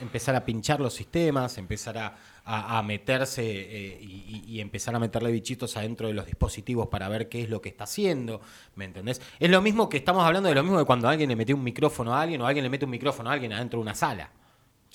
[0.00, 4.98] empezar a pinchar los sistemas, empezar a, a- a meterse eh, y, y- empezar a
[4.98, 8.40] meterle bichitos adentro de los dispositivos para ver qué es lo que está haciendo.
[8.74, 9.22] ¿Me entendés?
[9.38, 11.62] Es lo mismo que estamos hablando de lo mismo de cuando alguien le metió un
[11.64, 14.30] micrófono a alguien o alguien le mete un micrófono a alguien adentro de una sala.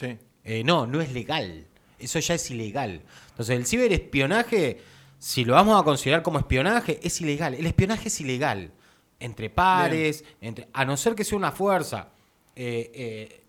[0.02, 0.18] Sí.
[0.44, 1.68] Eh, no, no es legal.
[1.98, 3.02] Eso ya es ilegal.
[3.30, 4.82] Entonces, el ciberespionaje,
[5.20, 7.54] si lo vamos a considerar como espionaje, es ilegal.
[7.54, 8.72] El espionaje es ilegal.
[9.20, 12.10] Entre pares, entre, a no ser que sea una fuerza
[12.56, 13.42] eh, eh,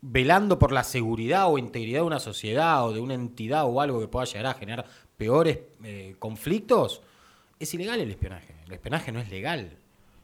[0.00, 4.00] velando por la seguridad o integridad de una sociedad o de una entidad o algo
[4.00, 4.86] que pueda llegar a generar
[5.16, 7.02] peores eh, conflictos,
[7.58, 8.54] es ilegal el espionaje.
[8.66, 9.76] El espionaje no es legal.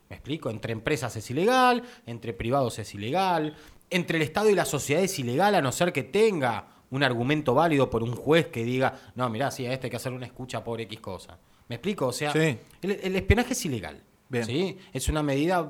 [0.08, 0.50] ¿Me explico?
[0.50, 3.56] Entre empresas es ilegal, entre privados es ilegal,
[3.90, 7.54] entre el Estado y la sociedad es ilegal a no ser que tenga un argumento
[7.54, 10.26] válido por un juez que diga, no, mirá, sí, a este hay que hacer una
[10.26, 11.38] escucha por X cosa.
[11.68, 12.06] ¿Me explico?
[12.06, 12.58] O sea, Sí.
[12.82, 14.02] el, el espionaje es ilegal.
[14.28, 14.44] Bien.
[14.44, 14.78] ¿sí?
[14.92, 15.68] Es una medida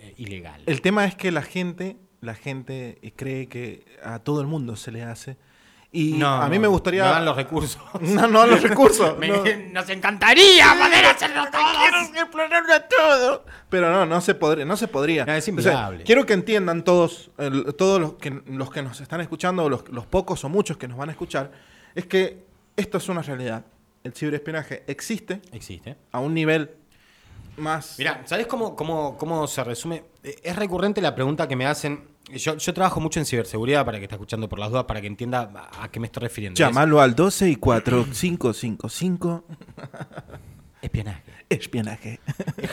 [0.00, 0.62] eh, ilegal.
[0.66, 4.92] El tema es que la gente, la gente cree que a todo el mundo se
[4.92, 5.36] le hace.
[5.92, 7.04] Y a mí no, me gustaría.
[7.04, 7.80] No dan los recursos.
[8.00, 9.16] No, no los recursos.
[9.18, 9.42] Me- no.
[9.72, 12.10] Nos encantaría poder hacerlo todos.
[12.14, 13.44] explorarlo todo.
[13.70, 14.64] Pero no, no se podría.
[14.64, 15.24] No se podría.
[15.24, 17.30] No, es O sea, quiero que entiendan todos,
[17.78, 20.98] todos los que, los que nos están escuchando, los, los pocos o muchos que nos
[20.98, 21.50] van a escuchar,
[21.94, 22.44] es que
[22.76, 23.64] esto es una realidad.
[24.04, 25.96] El ciberespionaje existe Existe.
[26.12, 26.70] a un nivel
[27.56, 27.94] más.
[27.98, 30.04] Mira, ¿sabes cómo, cómo, cómo se resume?
[30.22, 32.15] Eh, Es recurrente la pregunta que me hacen.
[32.34, 35.06] Yo, yo trabajo mucho en ciberseguridad para que esté escuchando por las dudas, para que
[35.06, 35.48] entienda
[35.80, 36.58] a qué me estoy refiriendo.
[36.58, 39.44] Llámalo al 12 y 4555
[40.82, 41.22] Es espionaje.
[41.48, 42.20] espionaje.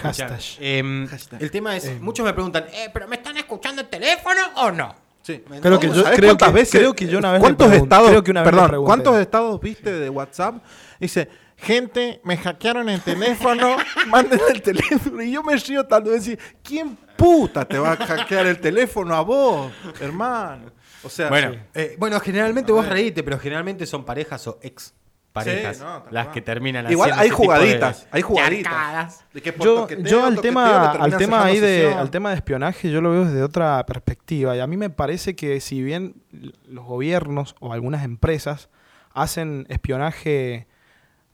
[0.01, 0.39] Hashtag.
[0.59, 1.41] Em, Hashtag.
[1.41, 4.95] El tema es, muchos me preguntan, eh, ¿pero me están escuchando el teléfono o no?
[5.21, 5.41] Sí.
[5.61, 7.83] Creo que yo- ¿Sabés creo cuántas que- veces- creo que yo una vez ¿Cuántos pregunté-
[7.83, 8.83] estados, creo que una vez perdón.
[8.85, 10.55] ¿cuántos estados viste de WhatsApp?
[10.99, 13.77] Dice, gente, me hackearon el teléfono,
[14.07, 15.21] manden el teléfono.
[15.23, 19.15] Y yo me río tanto de decir, ¿quién puta te va a hackear el teléfono
[19.15, 20.71] a vos, hermano?
[21.03, 21.59] O sea, Bueno, sí.
[21.75, 22.93] eh, bueno, generalmente A vos ver.
[22.93, 24.93] reíte, pero generalmente son parejas o ex
[25.33, 29.25] parejas Sí, no, las que terminan Igual hay de- jugaditas, hay jugaditas.
[29.33, 31.99] De que Yo, toqueteo, yo al tema, te al tema ahí de, sesión.
[31.99, 34.55] al tema de espionaje, yo lo veo desde otra perspectiva.
[34.55, 36.21] Y a mí me parece que si bien
[36.67, 38.69] los gobiernos o algunas empresas
[39.11, 40.67] hacen espionaje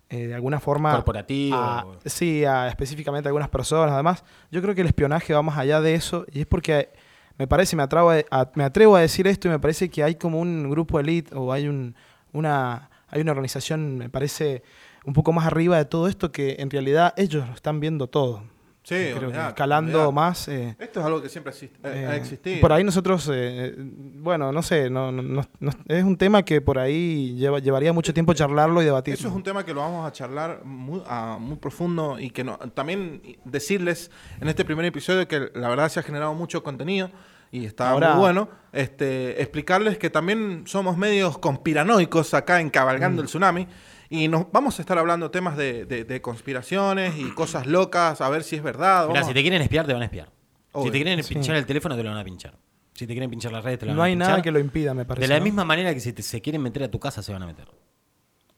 [0.09, 1.55] eh, de alguna forma Corporativo.
[1.57, 5.57] a- sí, a específicamente a algunas personas, además, yo creo que el espionaje va más
[5.57, 6.89] allá de eso y es porque
[7.37, 10.03] me parece, me atrevo a, a- me atrevo a decir esto y me parece que
[10.03, 11.95] hay como un grupo elite o hay un,
[12.33, 14.61] una hay una organización, me parece
[15.03, 18.43] un poco más arriba de todo esto que en realidad ellos lo están viendo todo.
[18.81, 20.47] Sí, Creo que escalando más.
[20.47, 22.59] eh, Esto es algo que siempre existe, eh, ha eh, existido.
[22.61, 26.79] Por ahí nosotros, eh, bueno, no sé, no, no- no- es un tema que por
[26.79, 29.13] ahí lleva- llevaría mucho tiempo charlarlo y debatir.
[29.13, 32.43] Eso es un tema que lo vamos a charlar muy, a- muy profundo y que
[32.43, 34.09] no, también decirles
[34.41, 37.11] en este primer episodio que la verdad se ha generado mucho contenido
[37.51, 38.49] y está Ahora- muy bueno.
[38.71, 43.67] Este, explicarles que también somos medios conspiranoicos acá en Cabalgando el Tsunami
[44.09, 48.29] y nos vamos a estar hablando temas de, de- de conspiraciones y cosas locas, a
[48.29, 49.07] ver si es verdad.
[49.07, 50.31] Vamos si te quieren espiar, te van a espiar.
[50.71, 50.85] Obvio.
[50.85, 51.33] Si te quieren Sí.
[51.33, 52.57] pinchar el teléfono, te lo van a pinchar.
[52.93, 54.29] Si te quieren pinchar las redes, te lo van no a hay pinchar.
[54.29, 55.27] nada que lo impida, me parece.
[55.27, 55.45] De la ¿no?
[55.45, 57.67] misma manera que si te- se quieren meter a tu casa, se van a meter.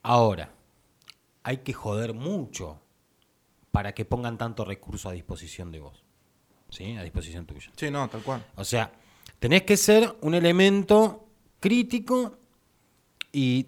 [0.04, 0.52] Ahora,
[1.43, 2.82] hay que joder mucho
[3.72, 6.04] para que pongan tanto recurso a disposición de vos.
[6.70, 6.95] ¿Sí?
[6.97, 7.70] A disposición tuya.
[7.76, 8.45] Sí, no, tal cual.
[8.56, 8.91] O sea,
[9.39, 11.28] tenés que ser un elemento
[11.60, 12.38] crítico
[13.32, 13.68] y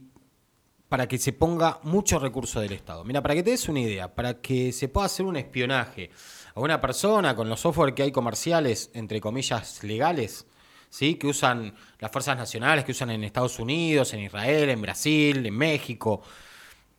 [0.93, 3.03] para que se ponga mucho recurso del Estado.
[3.03, 6.11] Mira, para que te des una idea, para que se pueda hacer un espionaje
[6.53, 10.45] a una persona con los software que hay comerciales, entre comillas, legales,
[10.91, 11.15] ¿sí?
[11.15, 15.57] que usan las fuerzas nacionales, que usan en Estados Unidos, en Israel, en Brasil, en
[15.57, 16.21] México.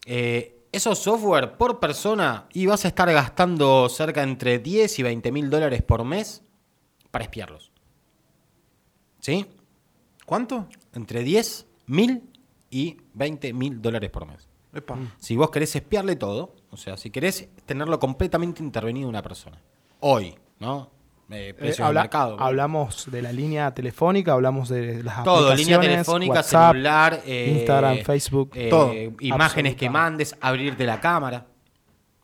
[0.06, 5.30] Eh, esos software por persona y vas a estar gastando cerca entre 10 y 20
[5.30, 6.42] mil dólares por mes
[7.12, 7.70] para espiarlos.
[9.20, 9.46] ¿Sí?
[10.26, 10.66] ¿Cuánto?
[10.94, 12.33] Entre 10 mil
[12.74, 14.48] y 20 mil dólares por mes.
[14.74, 14.98] Epa.
[15.18, 19.60] Si vos querés espiarle todo, o sea, si querés tenerlo completamente intervenido una persona.
[20.00, 20.90] Hoy, ¿no?
[21.30, 22.36] Eh, Eh, precio habla- del mercado.
[22.40, 27.54] Hablamos de la línea telefónica, hablamos de las Todo, línea aplicaciones, telefónica, WhatsApp, celular, eh,
[27.56, 28.92] Instagram, Facebook, eh, todo.
[29.20, 31.46] imágenes que mandes, abrirte la cámara,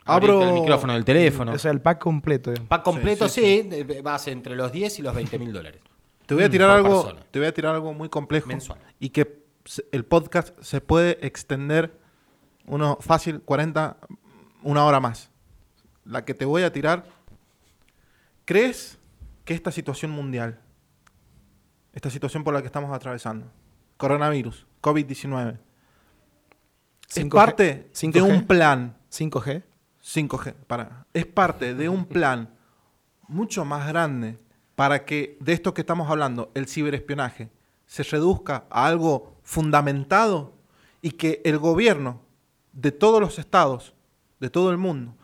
[0.04, 1.52] Abro- abrirte el micrófono del teléfono.
[1.52, 2.50] O sea, el pack completo.
[2.50, 2.68] digamos.
[2.68, 5.80] Pack completo, Sí, sí, sí, vas entre los 10 y los 20 mil dólares.
[6.26, 7.26] Te voy a tirar por algo, persona.
[7.30, 8.78] te voy a tirar algo muy complejo Mensual.
[8.98, 9.39] y que
[9.92, 11.98] el podcast se puede extender
[12.66, 13.96] uno fácil 40
[14.62, 15.30] una hora más.
[16.04, 17.04] La que te voy a tirar
[18.50, 18.98] ¿Crees
[19.44, 20.58] que esta situación mundial,
[21.92, 23.46] esta situación por la que estamos atravesando,
[23.96, 25.56] coronavirus, COVID-19,
[27.08, 28.22] es 5G, parte de 5G.
[28.22, 29.62] un plan 5G.
[30.02, 32.52] 5G, para, es parte de un plan
[33.28, 34.36] mucho más grande
[34.74, 37.52] para que de esto que estamos hablando, el ciberespionaje,
[37.86, 40.52] se reduzca a algo fundamentado
[41.02, 42.20] y que el gobierno
[42.72, 43.94] de todos los estados,
[44.38, 45.16] de todo el mundo,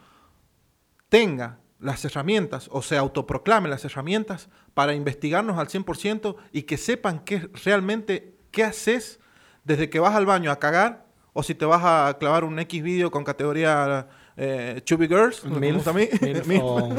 [1.09, 7.20] tenga las herramientas o se autoproclame las herramientas para investigarnos al 100% y que sepan
[7.20, 9.20] qué realmente qué haces
[9.62, 12.83] desde que vas al baño a cagar o si te vas a clavar un X
[12.83, 16.62] video con categoría eh, Chubby Girls, Milf, a mí, Milf Milf.
[16.64, 16.95] o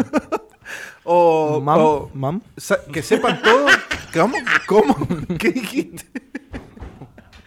[1.03, 2.41] o, mam, o- mam.
[2.55, 3.65] sa- que sepan todo.
[4.13, 4.37] ¿Cómo?
[4.67, 4.95] ¿Cómo?
[5.39, 6.26] ¿Qué dijiste?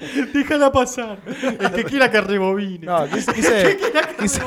[0.34, 1.18] Déjala pasar.
[1.58, 2.86] El que quiera que rebobine.
[2.86, 3.78] No, quise, quise,
[4.18, 4.42] quise-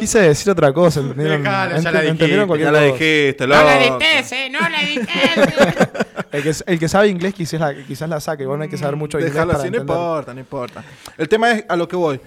[0.00, 1.42] Quise decir otra cosa, ¿entendieron?
[1.42, 4.82] Dejalo, ya la dijiste, entendieron Ya cualquier la dijiste, No la edites, eh, no la
[4.82, 6.04] edites.
[6.32, 8.96] El que, el que sabe inglés quizás la, quizás la saque, bueno, hay que saber
[8.96, 10.84] mucho inglés Déjalo para así, no importa, no importa.
[11.16, 12.20] El tema es a lo que voy.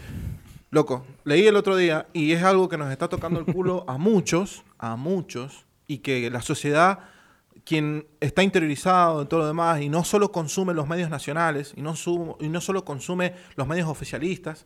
[0.72, 3.98] Loco, leí el otro día y es algo que nos está tocando el culo a
[4.00, 7.00] muchos, a muchos, y que la sociedad,
[7.72, 11.82] quien está interiorizado en todo lo demás y no solo consume los medios nacionales y
[11.82, 14.66] no, solo consume los medios oficialistas,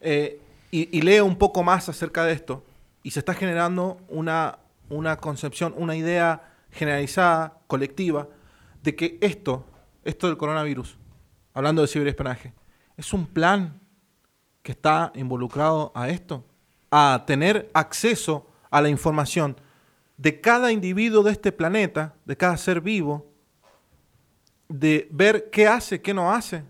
[0.00, 0.40] eh,
[0.72, 2.64] y, y lee un poco más acerca de esto,
[3.04, 4.58] y se está generando una,
[4.88, 8.26] una concepción, una idea generalizada, colectiva,
[8.82, 9.64] de que esto,
[10.02, 10.98] esto del coronavirus,
[11.52, 12.52] hablando de ciberespionaje,
[12.96, 13.80] es un plan
[14.64, 16.44] que está involucrado a esto,
[16.90, 19.54] a tener acceso a la información
[20.16, 23.26] de cada individuo de este planeta, de cada ser vivo,
[24.68, 26.62] de ver qué hace, qué no hace.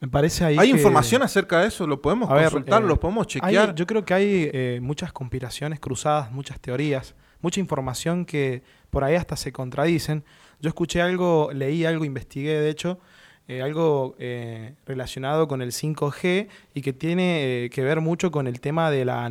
[0.00, 2.98] Me parece ahí Hay que- información acerca de eso, lo podemos ver, consultar, eh, lo
[2.98, 3.74] podemos hay- chequear.
[3.74, 9.14] yo creo que hay eh, muchas conspiraciones cruzadas, muchas teorías, mucha información que por ahí
[9.14, 10.24] hasta se contradicen.
[10.60, 12.98] Yo escuché algo, leí algo, investigué de hecho,
[13.50, 18.46] eh, algo eh, relacionado con el 5G y que tiene eh, que ver mucho con
[18.46, 19.28] el tema de la,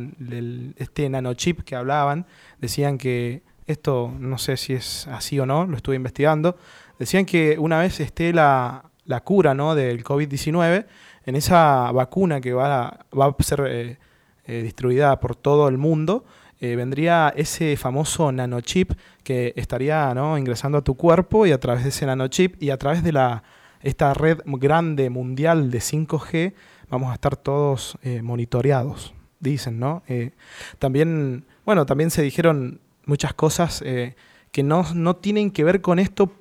[0.76, 2.26] este nanochip que hablaban.
[2.58, 6.58] Decían que esto, no sé si es así o no, lo estuve investigando.
[6.98, 9.74] Decían que una vez esté la, la cura ¿no?
[9.74, 10.84] del COVID-19,
[11.24, 13.98] en esa vacuna que va a, va a ser
[14.46, 16.26] distribuida por todo el mundo,
[16.60, 18.92] vendría ese famoso nanochip
[19.24, 20.36] que estaría ¿no?
[20.36, 23.42] ingresando a tu cuerpo y a través de ese nanochip y a través de la,
[23.82, 26.54] esta red grande mundial de 5G
[26.90, 30.02] vamos a estar todos eh, monitoreados, dicen, ¿no?
[30.08, 30.32] Eh,
[30.78, 34.16] también, bueno, también se dijeron muchas cosas eh,
[34.52, 36.32] que no, no tienen que ver con esto,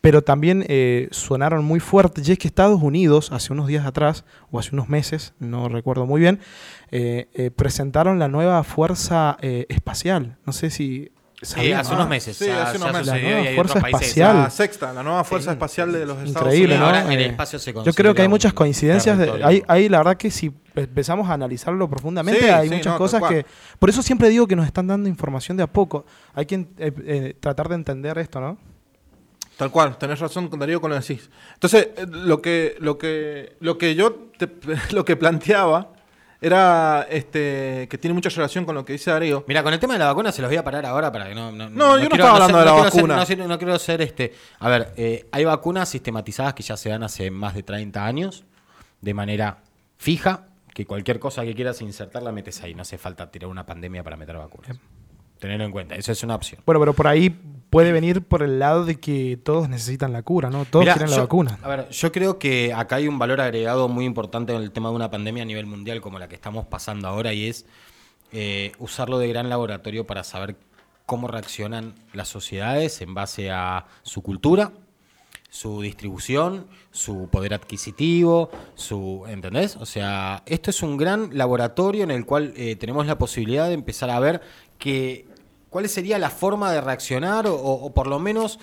[0.00, 0.64] pero también
[1.10, 2.26] sonaron muy fuertes.
[2.28, 6.06] Y es que Estados Unidos, hace unos días atrás, o hace unos meses, no recuerdo
[6.06, 6.38] muy bien,
[7.56, 10.38] presentaron la nueva Fuerza Espacial.
[10.46, 11.10] No sé si...
[11.40, 11.96] Sí, sabían, hace ¿no?
[11.98, 12.36] unos meses.
[12.36, 13.06] Sí, hace unos meses.
[13.06, 14.36] La nueva fuerza espacial.
[14.38, 16.80] La sexta, la nueva Fuerza Espacial de los Estados Increíble, Unidos.
[16.80, 16.86] ¿no?
[16.86, 19.16] Ahora en el Eh, espacio se Yo creo que hay muchas coincidencias.
[19.16, 22.92] de- hay, hay, la verdad que si empezamos a analizarlo profundamente, Sí, hay sí, muchas
[22.94, 23.46] no, cosas que...
[23.78, 26.04] Por eso siempre digo que nos están dando información de a poco.
[26.34, 28.58] Hay que eh, eh, tratar de entender esto, ¿no?
[29.56, 31.30] Tal cual, tenés razón, Darío, con lo que decís.
[31.54, 34.48] Entonces, eh, lo que, lo que, lo que yo te-
[34.92, 35.92] lo que planteaba
[36.40, 39.44] era este que tiene mucha relación con lo que dice Darío.
[39.48, 41.34] Mira, con el tema de la vacuna se los voy a parar ahora para que
[41.34, 41.50] no.
[41.50, 43.26] No, No, yo no quiero- estaba hablando ser- de la vacuna.
[43.26, 44.34] ser- no quiero ser este.
[44.60, 48.44] A ver, eh, hay vacunas sistematizadas que ya se dan hace más de 30 años
[49.00, 49.58] de manera
[49.96, 52.74] fija, que cualquier cosa que quieras insertar la metes ahí.
[52.74, 54.78] No hace falta tirar una pandemia para meter vacunas.
[55.40, 56.60] Tenerlo en cuenta, eso es una opción.
[56.66, 57.36] Bueno, pero por ahí
[57.70, 60.64] puede venir por el lado de que todos necesitan la cura, ¿no?
[60.64, 61.58] Todos Mirá, quieren la yo- vacuna.
[61.62, 64.88] A ver, yo creo que acá hay un valor agregado muy importante en el tema
[64.90, 67.66] de una pandemia a nivel mundial como la que estamos pasando ahora y es
[68.32, 70.56] eh, usarlo de gran laboratorio para saber
[71.06, 74.72] cómo reaccionan las sociedades en base a su cultura,
[75.50, 79.76] su distribución, su poder adquisitivo, su, ¿entendés?
[79.76, 83.72] O sea, esto es un gran laboratorio en el cual eh, tenemos la posibilidad de
[83.74, 84.42] empezar a ver
[84.78, 85.26] que
[85.70, 88.58] cuál sería la forma de reaccionar o, o por lo menos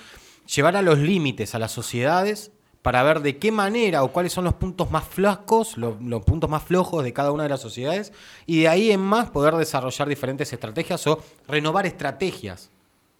[0.54, 2.52] llevar a los límites a las sociedades
[2.82, 6.50] para ver de qué manera o cuáles son los puntos más flacos, lo- los, puntos
[6.50, 8.14] más flojos de cada una de las sociedades
[8.46, 12.70] y de ahí en más poder desarrollar diferentes estrategias o renovar estrategias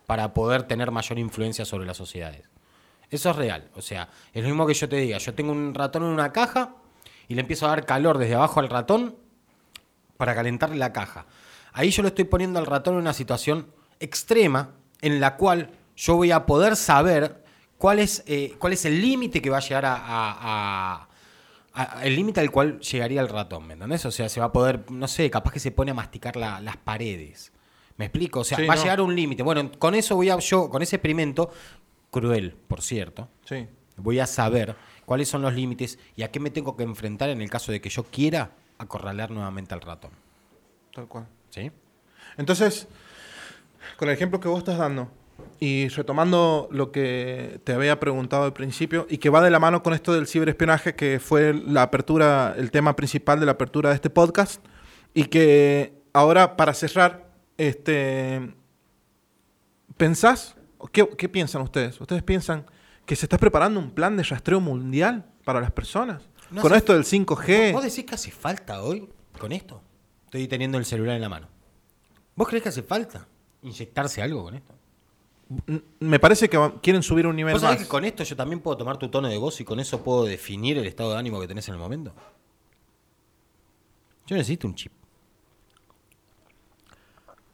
[0.06, 2.44] para poder tener mayor influencia sobre las sociedades.
[3.10, 3.70] Eso es real.
[3.76, 6.32] O sea, es lo mismo que yo te diga, yo tengo un ratón en una
[6.32, 6.76] caja
[7.28, 9.16] y le empiezo a dar calor desde abajo al ratón
[10.18, 11.26] para calentarle la caja.
[11.78, 13.68] Ahí yo le estoy poniendo al ratón en una situación
[14.00, 14.72] extrema
[15.02, 17.44] en la cual yo voy a poder saber
[17.78, 19.96] cuál es, eh, cuál es el límite que va a llegar a...
[19.96, 21.08] a- a-
[21.74, 24.06] a- el límite al cual llegaría el ratón, ¿me entendés?
[24.06, 26.62] O sea, se va a poder, no sé, capaz que se pone a masticar la-
[26.62, 27.52] las paredes.
[27.98, 28.40] ¿Me explico?
[28.40, 29.44] O sea, Sí, va a llegar a un límite.
[29.44, 31.52] Bueno, con eso voy a yo, con ese experimento,
[32.12, 33.68] cruel, por cierto, Sí.
[33.98, 37.42] voy a saber cuáles son los límites y a qué me tengo que enfrentar en
[37.42, 40.12] el caso de que yo quiera acorralar nuevamente al ratón.
[40.94, 41.28] Tal cual.
[41.56, 41.72] ¿Sí?
[42.36, 42.90] Entonces,
[43.96, 45.10] con el ejemplo que vos estás dando
[45.58, 49.82] y retomando lo que te había preguntado al principio y que va de la mano
[49.82, 53.96] con esto del ciberespionaje, que fue la apertura, el tema principal de la apertura de
[53.96, 54.66] este podcast,
[55.14, 58.54] y que ahora para cerrar, este,
[59.96, 60.58] ¿pensás?
[60.92, 62.02] ¿Qué, qué piensan ustedes?
[62.02, 62.66] ¿Ustedes piensan
[63.06, 66.28] que se está preparando un plan de rastreo mundial para las personas?
[66.52, 67.72] No con esto del 5G.
[67.72, 69.08] ¿Vos decís que hace falta hoy
[69.40, 69.82] con esto?
[70.36, 71.48] Estoy teniendo el celular en la mano.
[72.36, 73.26] ¿Vos creés que hace falta
[73.62, 74.74] inyectarse algo con esto?
[76.02, 77.86] Me parece que quieren subir un nivel ¿Vos sabés más.
[77.86, 80.26] que con esto yo también puedo tomar tu tono de voz y con eso puedo
[80.26, 82.14] definir el estado de ánimo que tenés en el momento?
[84.28, 84.92] Yo necesito un chip.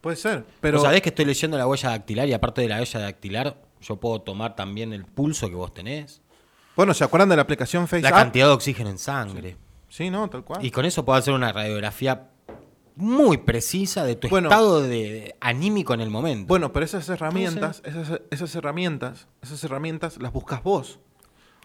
[0.01, 0.79] Puede ser, pero...
[0.79, 3.97] ¿Vos sabés que estoy leyendo la huella dactilar y aparte de la huella dactilar, yo
[3.97, 6.19] puedo tomar también el pulso que vos tenés?
[6.75, 8.11] Bueno, ¿se acuerdan de la aplicación La FaceApp?
[8.11, 9.57] cantidad de oxígeno en sangre.
[9.87, 10.65] Sí, no, tal cual.
[10.65, 12.30] Y con eso puedo hacer una radiografía
[12.95, 14.49] muy precisa de tu Bueno.
[14.49, 16.47] estado de, de anímico en el momento.
[16.47, 20.99] Bueno, pero esas herramientas, esas, esas herramientas, esas herramientas las buscas vos.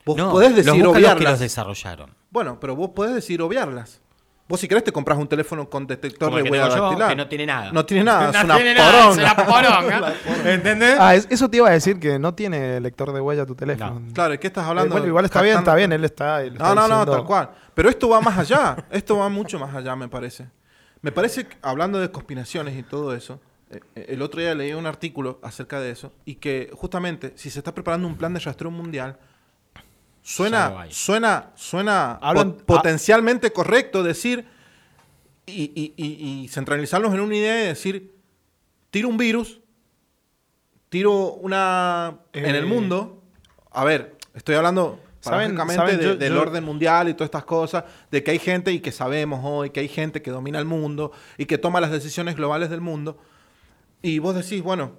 [0.05, 1.41] Vos no, podés los decir buscan los que los obviarlas.
[1.41, 2.15] desarrollaron.
[2.31, 4.01] Bueno, pero vos podés decir obviarlas.
[4.49, 7.09] Vos si querés te compras un teléfono con detector Como de huella dactilar.
[7.09, 7.73] que no tiene nada.
[7.73, 10.15] No tiene nada, es No una tiene nada, es una poronga.
[10.45, 10.97] ¿Entendés?
[11.01, 14.01] Ah, es- eso te iba a decir que no tiene lector de huella tu teléfono.
[14.15, 14.93] Claro, ¿y qué estás Eh, hablando?
[14.93, 16.43] bueno, igual está bien, está bien, él está.
[16.43, 17.51] él está No, no, no, tal cual.
[17.75, 18.77] Pero esto va más allá.
[18.93, 20.47] Esto va mucho más allá, me parece.
[21.03, 23.41] Me parece que, hablando de conspiraciones y todo eso,
[23.71, 27.51] eh, eh, el otro día leí un artículo acerca de eso y que justamente si
[27.51, 29.19] se está preparando un plan de rastreo mundial,
[30.23, 34.47] suena, suena, suena Hablan- potencialmente correcto decir
[35.47, 38.13] y, y- y- y centralizarnos en una idea y decir,
[38.91, 39.61] tiro un virus,
[40.89, 43.23] tiro una en el Eh, mundo.
[43.71, 44.99] A ver, estoy hablando
[45.77, 48.73] ¿Saben- de- Yo- del yo- orden mundial y todas estas cosas, de que hay gente
[48.73, 51.91] y que sabemos hoy que hay gente que domina el mundo y que toma las
[51.91, 53.19] decisiones globales del mundo.
[54.03, 54.93] Y vos decís, bueno,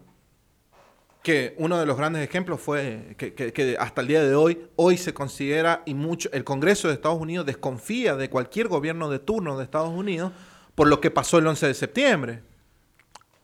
[1.23, 4.67] que uno de los grandes ejemplos fue que, que- que hasta el día de hoy,
[4.77, 9.19] hoy se considera y mucho, el Congreso de Estados Unidos desconfía de cualquier gobierno de
[9.19, 10.31] turno de Estados Unidos
[10.75, 12.43] por lo que pasó el 11 de septiembre.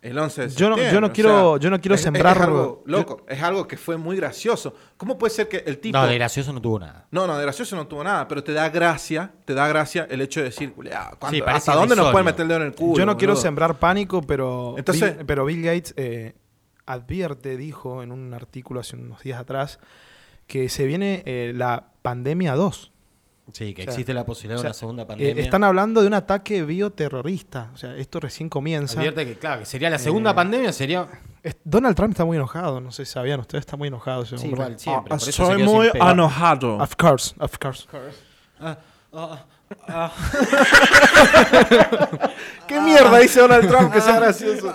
[0.03, 2.37] El 11 de Yo no- yo no o quiero- yo no quiero es- es sembrar-
[2.41, 4.75] algo loco, es algo que fue muy gracioso.
[4.97, 5.97] ¿Cómo puede ser que el tipo...
[5.97, 7.07] No, de gracioso no tuvo nada.
[7.11, 10.21] No, no, de gracioso no tuvo nada, pero te da gracia, te da gracia el
[10.21, 12.75] hecho de decir, "Culeá, ¿cuánto- Sí, ¿hasta dónde nos pueden meter el dedo en el
[12.75, 12.97] culo?
[12.97, 16.35] Yo no quiero boludo?" sembrar pánico, pero, Entonces- Bill, pero Bill Gates eh,
[16.85, 19.79] advierte, dijo en un artículo hace unos días atrás,
[20.47, 22.91] que se viene eh, la pandemia 2.
[23.51, 25.43] Sí, que O sea, existe la posibilidad O sea, de una segunda eh, pandemia.
[25.43, 27.71] están hablando de un ataque bioterrorista.
[27.73, 28.97] O sea, esto recién comienza.
[28.99, 31.07] Advierte que, claro, que sería la segunda Eh, pandemia, sería...
[31.65, 34.79] Donald Trump está muy enojado, no sé si sabían ustedes, está muy enojado Sí, igual,
[34.79, 35.13] siempre.
[35.13, 36.77] Ah, por eso soy muy enojado.
[36.77, 37.85] Of course, of course.
[38.61, 38.77] Ah,
[39.11, 39.45] ah,
[39.89, 40.11] ah.
[42.67, 44.73] ¿Qué mierda dice Donald Trump que sea gracioso?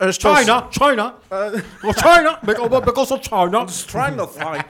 [0.00, 1.14] Es- China, China,
[1.96, 3.62] China, because, because of China.
[3.64, 4.64] it's trying to fight.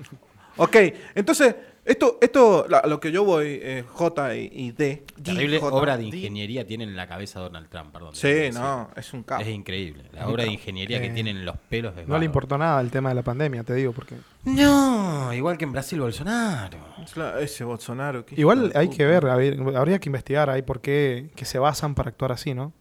[0.56, 0.76] ok,
[1.14, 1.54] entonces,
[1.86, 5.04] esto, esto la- lo que yo voy, eh, J y, y D.
[5.16, 6.08] D, Terrible J, obra de D.
[6.16, 8.14] ingeniería tiene en la cabeza Donald Trump, perdón.
[8.14, 9.42] Sí, no, es un capo.
[9.42, 10.04] Es increíble.
[10.12, 12.80] La obra de ingeniería que Eh, tienen en los pelos es No le importó nada
[12.80, 14.16] el tema de la pandemia, te digo, porque...
[14.44, 16.78] No, igual que en Brasil Bolsonaro.
[17.12, 18.24] Claro, Ese Bolsonaro.
[18.36, 22.10] Igual de hay que ver, habría que investigar ahí por qué que se basan para
[22.10, 22.72] actuar así, ¿no?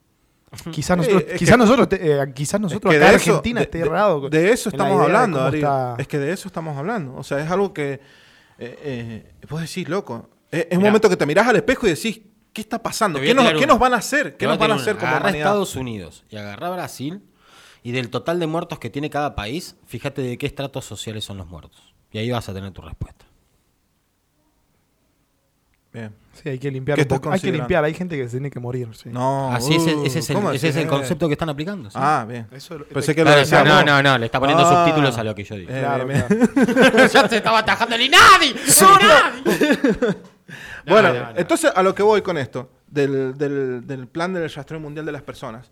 [0.71, 3.31] Quizás nosotros, es quizás nosotros, te- eh, quizás Es nosotros que acá en de eso-
[3.31, 4.29] Argentina de- esté de- errado.
[4.29, 5.57] De eso en la estamos de hablando, Ari.
[5.57, 7.15] está- Es que de eso estamos hablando.
[7.15, 7.99] O sea, es algo que.
[8.57, 8.79] Eh,
[9.39, 10.29] eh, vos decís, loco.
[10.51, 12.21] Es, es un momento que te mirás al espejo y decís,
[12.53, 13.19] ¿qué está pasando?
[13.19, 14.37] ¿Qué nos, qué nos van a hacer?
[14.37, 15.29] ¿Qué nos van a hacer como Agarrá?
[15.29, 17.21] Estados Unidos y agarrá Brasil
[17.83, 21.37] y del total de muertos que tiene cada país, fíjate de qué estratos sociales son
[21.37, 21.93] los muertos.
[22.11, 23.25] Y ahí vas a tener tu respuesta.
[25.93, 26.15] Bien.
[26.41, 26.95] Sí, hay que limpiar.
[26.97, 27.29] ¿Qué un poco.
[27.29, 28.89] estás Hay que limpiar, hay gente que se tiene que morir.
[28.93, 29.09] sí.
[29.09, 29.51] No.
[29.53, 31.89] Así ese es el, ¿cómo ese es el concepto que están aplicando.
[31.89, 31.97] ¿sí?
[31.99, 32.47] Ah, bien.
[32.51, 34.86] Eso lo- Pensé que lo Claro, decía no, no, no, le está poniendo Ah.
[34.86, 35.71] subtítulos a lo que yo digo.
[35.73, 36.27] Eh, Claro, claro.
[37.13, 38.53] ya se estaba atajando el Inadi.
[40.88, 41.38] Bueno, No, no, no.
[41.39, 45.11] entonces a lo que voy con esto, del, del- del plan del rastreo mundial de
[45.11, 45.71] las personas.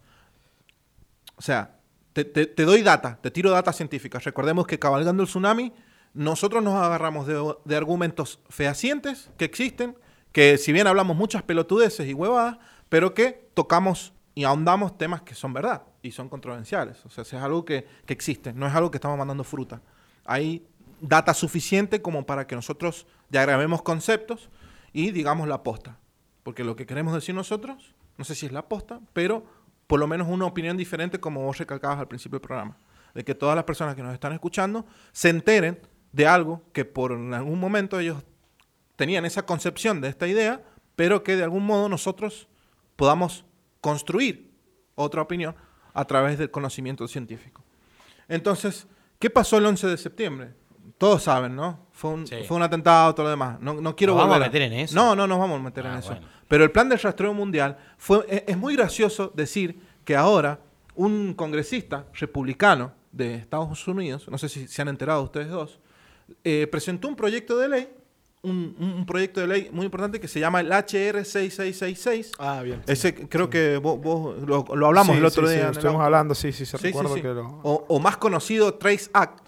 [1.36, 1.76] O sea,
[2.14, 4.18] te, te- te doy data, te tiro data científica.
[4.20, 5.72] Recordemos que cabalgando el tsunami,
[6.16, 9.96] nosotros nos agarramos de, de argumentos fehacientes que existen,
[10.34, 12.58] que si bien hablamos muchas pelotudeces y huevadas,
[12.90, 17.06] pero que tocamos y ahondamos temas que son verdad y son controversiales.
[17.06, 19.82] O sea, es algo que, que existe, no es algo que estamos mandando fruta.
[20.26, 20.66] Hay
[21.00, 24.50] data suficiente como para que nosotros diagramemos conceptos
[24.92, 26.00] y digamos la posta.
[26.42, 29.46] Porque lo que queremos decir nosotros, no sé si es la posta, pero
[29.88, 32.78] por lo menos una opinión diferente como vos recalcabas al principio del programa.
[33.14, 35.80] De que todas las personas que nos están escuchando se enteren
[36.12, 38.24] de algo que por algún momento ellos
[38.96, 40.64] tenían esa concepción de esta idea,
[40.96, 42.48] pero que de algún modo nosotros
[42.96, 43.46] podamos
[43.82, 44.52] construir
[44.96, 45.56] otra opinión
[45.94, 47.64] a través del conocimiento científico.
[48.28, 48.88] Entonces,
[49.20, 50.54] ¿qué pasó el 11 de septiembre?
[50.98, 51.88] Todos saben, ¿no?
[51.92, 52.36] Fue un, Sí.
[52.48, 53.60] fue un atentado, todo lo demás.
[53.60, 54.96] No, no quiero ¿Nos vamos volver a meter en eso?
[54.96, 56.10] No, no nos vamos a meter en Ah, eso.
[56.12, 56.28] bueno.
[56.48, 60.60] Pero el plan del rastreo mundial fue es, es muy gracioso decir que ahora
[60.96, 65.80] un congresista republicano de Estados Unidos, no sé si se han enterado ustedes dos,
[66.44, 67.90] eh, presentó un proyecto de ley,
[68.44, 72.34] un, un- proyecto de ley muy importante que se llama el HR 6666.
[72.40, 72.82] Ah, bien.
[72.88, 75.68] Ese creo que vos, vos lo, lo hablamos Sí, el otro día.
[75.70, 77.48] el estuvimos hablando, sí, sí, se recuerdo que lo...
[77.64, 79.40] o, o más conocido Trace Act,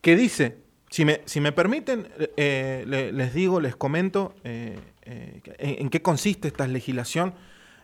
[0.00, 0.58] que dice,
[0.90, 5.90] si me, si me permiten, eh, le- les digo, les comento eh, eh, en, en
[5.90, 7.34] qué consiste esta legislación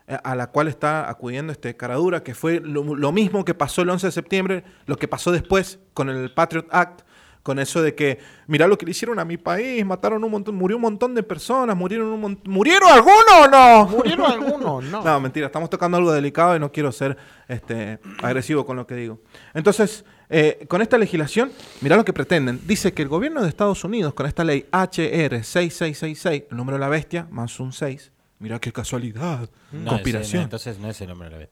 [0.08, 3.90] a la cual está acudiendo este Caradura, que fue lo, lo mismo que pasó el
[3.90, 7.02] 11 de septiembre, lo que pasó después con el Patriot Act,
[7.46, 8.18] con eso de que,
[8.48, 11.22] mirá lo que le hicieron a mi país, mataron un montón, murió un montón de
[11.22, 13.86] personas, murieron un montón, ¿murieron algunos o no?
[13.86, 14.82] ¿Murieron algunos?
[14.84, 15.04] No.
[15.04, 17.16] No, mentira, estamos tocando algo delicado y no quiero ser
[17.46, 19.20] este, agresivo con lo que digo.
[19.54, 22.60] Entonces, eh, con esta legislación, mirá lo que pretenden.
[22.66, 26.80] Dice que el gobierno de Estados Unidos, con esta ley HR 6666, el número de
[26.80, 30.26] la bestia, más un 6, mirá qué casualidad, No, conspiración.
[30.28, 31.50] ese- no, entonces no es el nombre de la vez.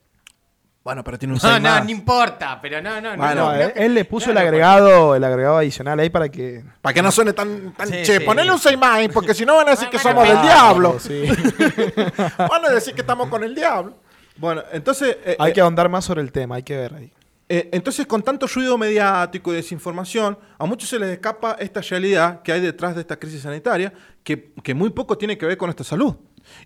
[0.84, 1.84] Bueno, pero tiene un No, 6 no, más.
[1.84, 3.34] no importa, pero no, no, Bueno, no.
[3.34, 3.54] No, no.
[3.54, 6.62] él, él le puso el agregado, el agregado adicional ahí para que.
[6.82, 8.24] Para que no suene tan, tan Sí, che, sí.
[8.24, 10.98] ponele un 6 más, porque si no van a decir que somos del diablo.
[11.00, 11.24] Sí.
[12.38, 13.94] Van a decir que estamos con el diablo.
[14.36, 15.16] Bueno, entonces...
[15.24, 17.12] eh, hay eh, que ahondar más sobre el tema, hay que ver ahí.
[17.48, 22.42] Eh, entonces, con tanto ruido mediático y desinformación, a muchos se les escapa esta realidad
[22.42, 25.68] que hay detrás de esta crisis sanitaria, que, que muy poco tiene que ver con
[25.68, 26.14] nuestra salud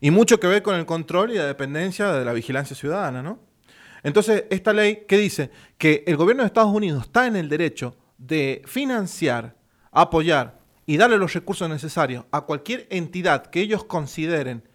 [0.00, 3.38] y mucho que ver con el control y la dependencia de la vigilancia ciudadana, ¿no?
[4.02, 7.96] Entonces, esta ley que dice que el gobierno de Estados Unidos está en el derecho
[8.16, 9.56] de financiar,
[9.90, 14.68] apoyar y darle los recursos necesarios a cualquier entidad que ellos consideren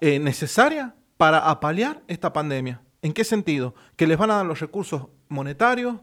[0.00, 2.80] eh, necesaria para apalear esta pandemia.
[3.02, 3.74] ¿En qué sentido?
[3.96, 5.96] Que les van a dar los recursos monetarios,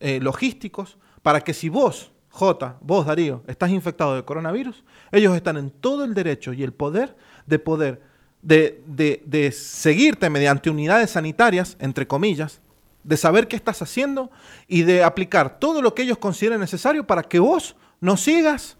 [0.00, 5.56] eh, logísticos, para que si vos, J, vos, Darío, estás infectado de coronavirus, ellos están
[5.56, 8.02] en todo el derecho y el poder de poder,
[8.44, 12.60] de, de- de seguirte mediante unidades sanitarias, entre comillas,
[13.02, 14.30] de saber qué estás haciendo
[14.68, 18.76] y de aplicar todo lo que ellos consideren necesario para que vos no sigas,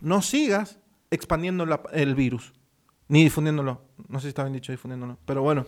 [0.00, 0.78] no sigas
[1.10, 2.52] expandiendo la- el virus,
[3.08, 3.80] ni difundiéndolo.
[4.08, 5.64] No sé si está bien dicho difundiéndolo, pero bueno.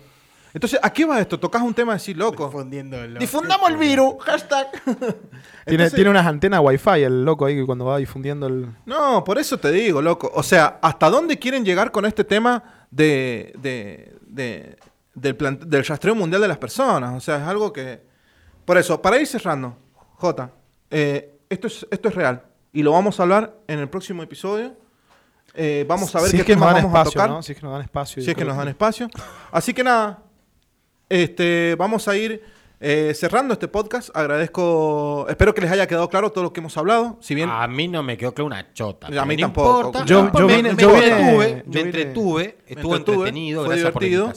[0.54, 1.40] Entonces, ¿a qué va esto?
[1.40, 2.46] Tocas un tema así, loco.
[2.46, 3.18] Difundiéndolo.
[3.18, 4.68] Difundamos el virus, hashtag.
[4.84, 5.16] Tiene,
[5.66, 8.68] Entonces- tiene unas antenas wifi el loco ahí que cuando va difundiendo el.
[8.86, 10.30] No, por eso te digo, loco.
[10.34, 14.76] O sea, ¿hasta dónde quieren llegar con este tema de, de- de-
[15.14, 17.14] del, plan- del rastreo mundial de las personas?
[17.16, 18.02] O sea, es algo que...
[18.64, 19.76] Por eso, para ir cerrando,
[20.16, 20.50] J,
[20.90, 22.42] eh, esto, es, esto es real.
[22.72, 24.74] Y lo vamos a hablar en el próximo episodio.
[25.54, 27.30] Eh, vamos a ver si qué es que nos temas dan vamos a tocar.
[27.30, 27.42] ¿no?
[27.42, 28.22] Si es que nos dan espacio.
[28.22, 29.08] Si es que nos dan espacio.
[29.52, 30.22] Así que nada,
[31.08, 32.42] este, vamos a ir
[32.86, 34.10] eh, cerrando este podcast.
[34.14, 37.18] Agradezco, espero que les haya quedado claro todo lo que hemos hablado.
[37.20, 39.06] Si bien A mí no me quedó claro una chota.
[39.06, 39.76] A mí no tampoco.
[39.86, 40.04] importa.
[40.04, 44.32] Yo- yo me- me yo entretuve, yo entretuve, estuvo entretenido, fue divertido,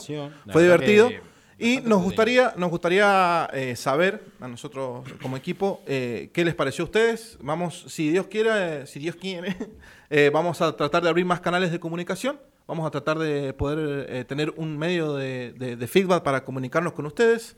[0.51, 1.09] fue divertido.
[1.59, 6.83] Y nos gustaría, nos gustaría eh, saber a nosotros como equipo eh, qué les pareció
[6.83, 7.37] a ustedes.
[7.41, 9.55] Vamos, si Dios quiere, si Dios quiere,
[10.11, 12.39] eh, vamos a tratar de abrir más canales de comunicación.
[12.67, 16.93] Vamos a tratar de poder eh, tener un medio de, de- de feedback para comunicarnos
[16.93, 17.55] con ustedes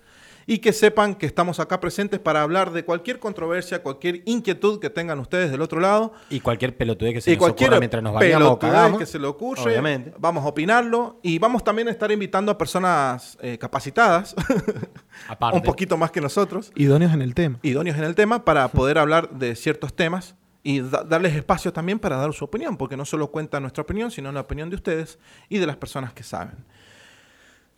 [0.52, 4.89] y que sepan que estamos acá presentes para hablar de cualquier controversia, cualquier inquietud que
[4.89, 8.02] tengan ustedes del otro lado Y cualquier pelotudez que se y nos cualquier ocurra mientras
[8.02, 9.00] nos bañamos o pelotudez cagamos.
[9.00, 10.12] que se le ocurre, Obviamente.
[10.18, 14.34] vamos a opinarlo y vamos también a estar invitando a personas eh, capacitadas,
[15.28, 15.58] Aparte.
[15.58, 17.60] un poquito más que nosotros, Idóneos en el tema.
[17.62, 20.34] idóneos en el tema, para poder hablar de ciertos temas
[20.64, 24.10] y da- darles espacio también para dar su opinión, porque no solo cuenta nuestra opinión,
[24.10, 26.56] sino la opinión de ustedes y de las personas que saben.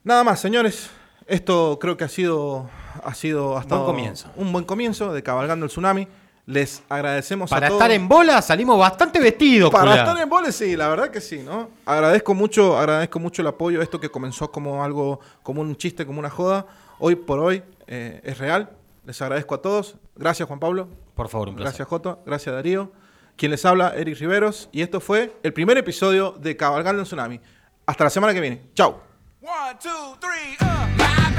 [0.05, 0.89] Nada más, señores.
[1.32, 2.69] Esto creo que ha sido,
[3.03, 4.29] ha sido hasta Buen comienzo.
[4.36, 6.07] un buen comienzo de Cabalgando el Tsunami.
[6.45, 7.79] Les agradecemos Para a todos.
[7.82, 11.39] estar en bola salimos bastante vestidos, Para estar en boles, sí, la verdad que sí,
[11.39, 11.69] ¿no?
[11.86, 13.82] Agradezco mucho, agradezco mucho el apoyo.
[13.82, 16.65] Esto que comenzó como algo, como un chiste, como una joda,
[16.99, 18.71] hoy por hoy eh, es real.
[19.05, 19.95] Les agradezco a todos.
[20.17, 20.89] Gracias, Juan Pablo.
[21.15, 21.69] Por favor, un placer.
[21.71, 22.19] Gracias, Joto.
[22.25, 22.91] Gracias, Darío.
[23.38, 24.67] Quien les habla, Eric Riveros.
[24.73, 27.39] Y esto fue el primer episodio de Cabalgando en Tsunami.
[27.86, 28.61] Hasta la semana que viene.
[28.75, 29.11] Chao.
[29.42, 29.89] One, two,
[30.22, 31.30] three, uh.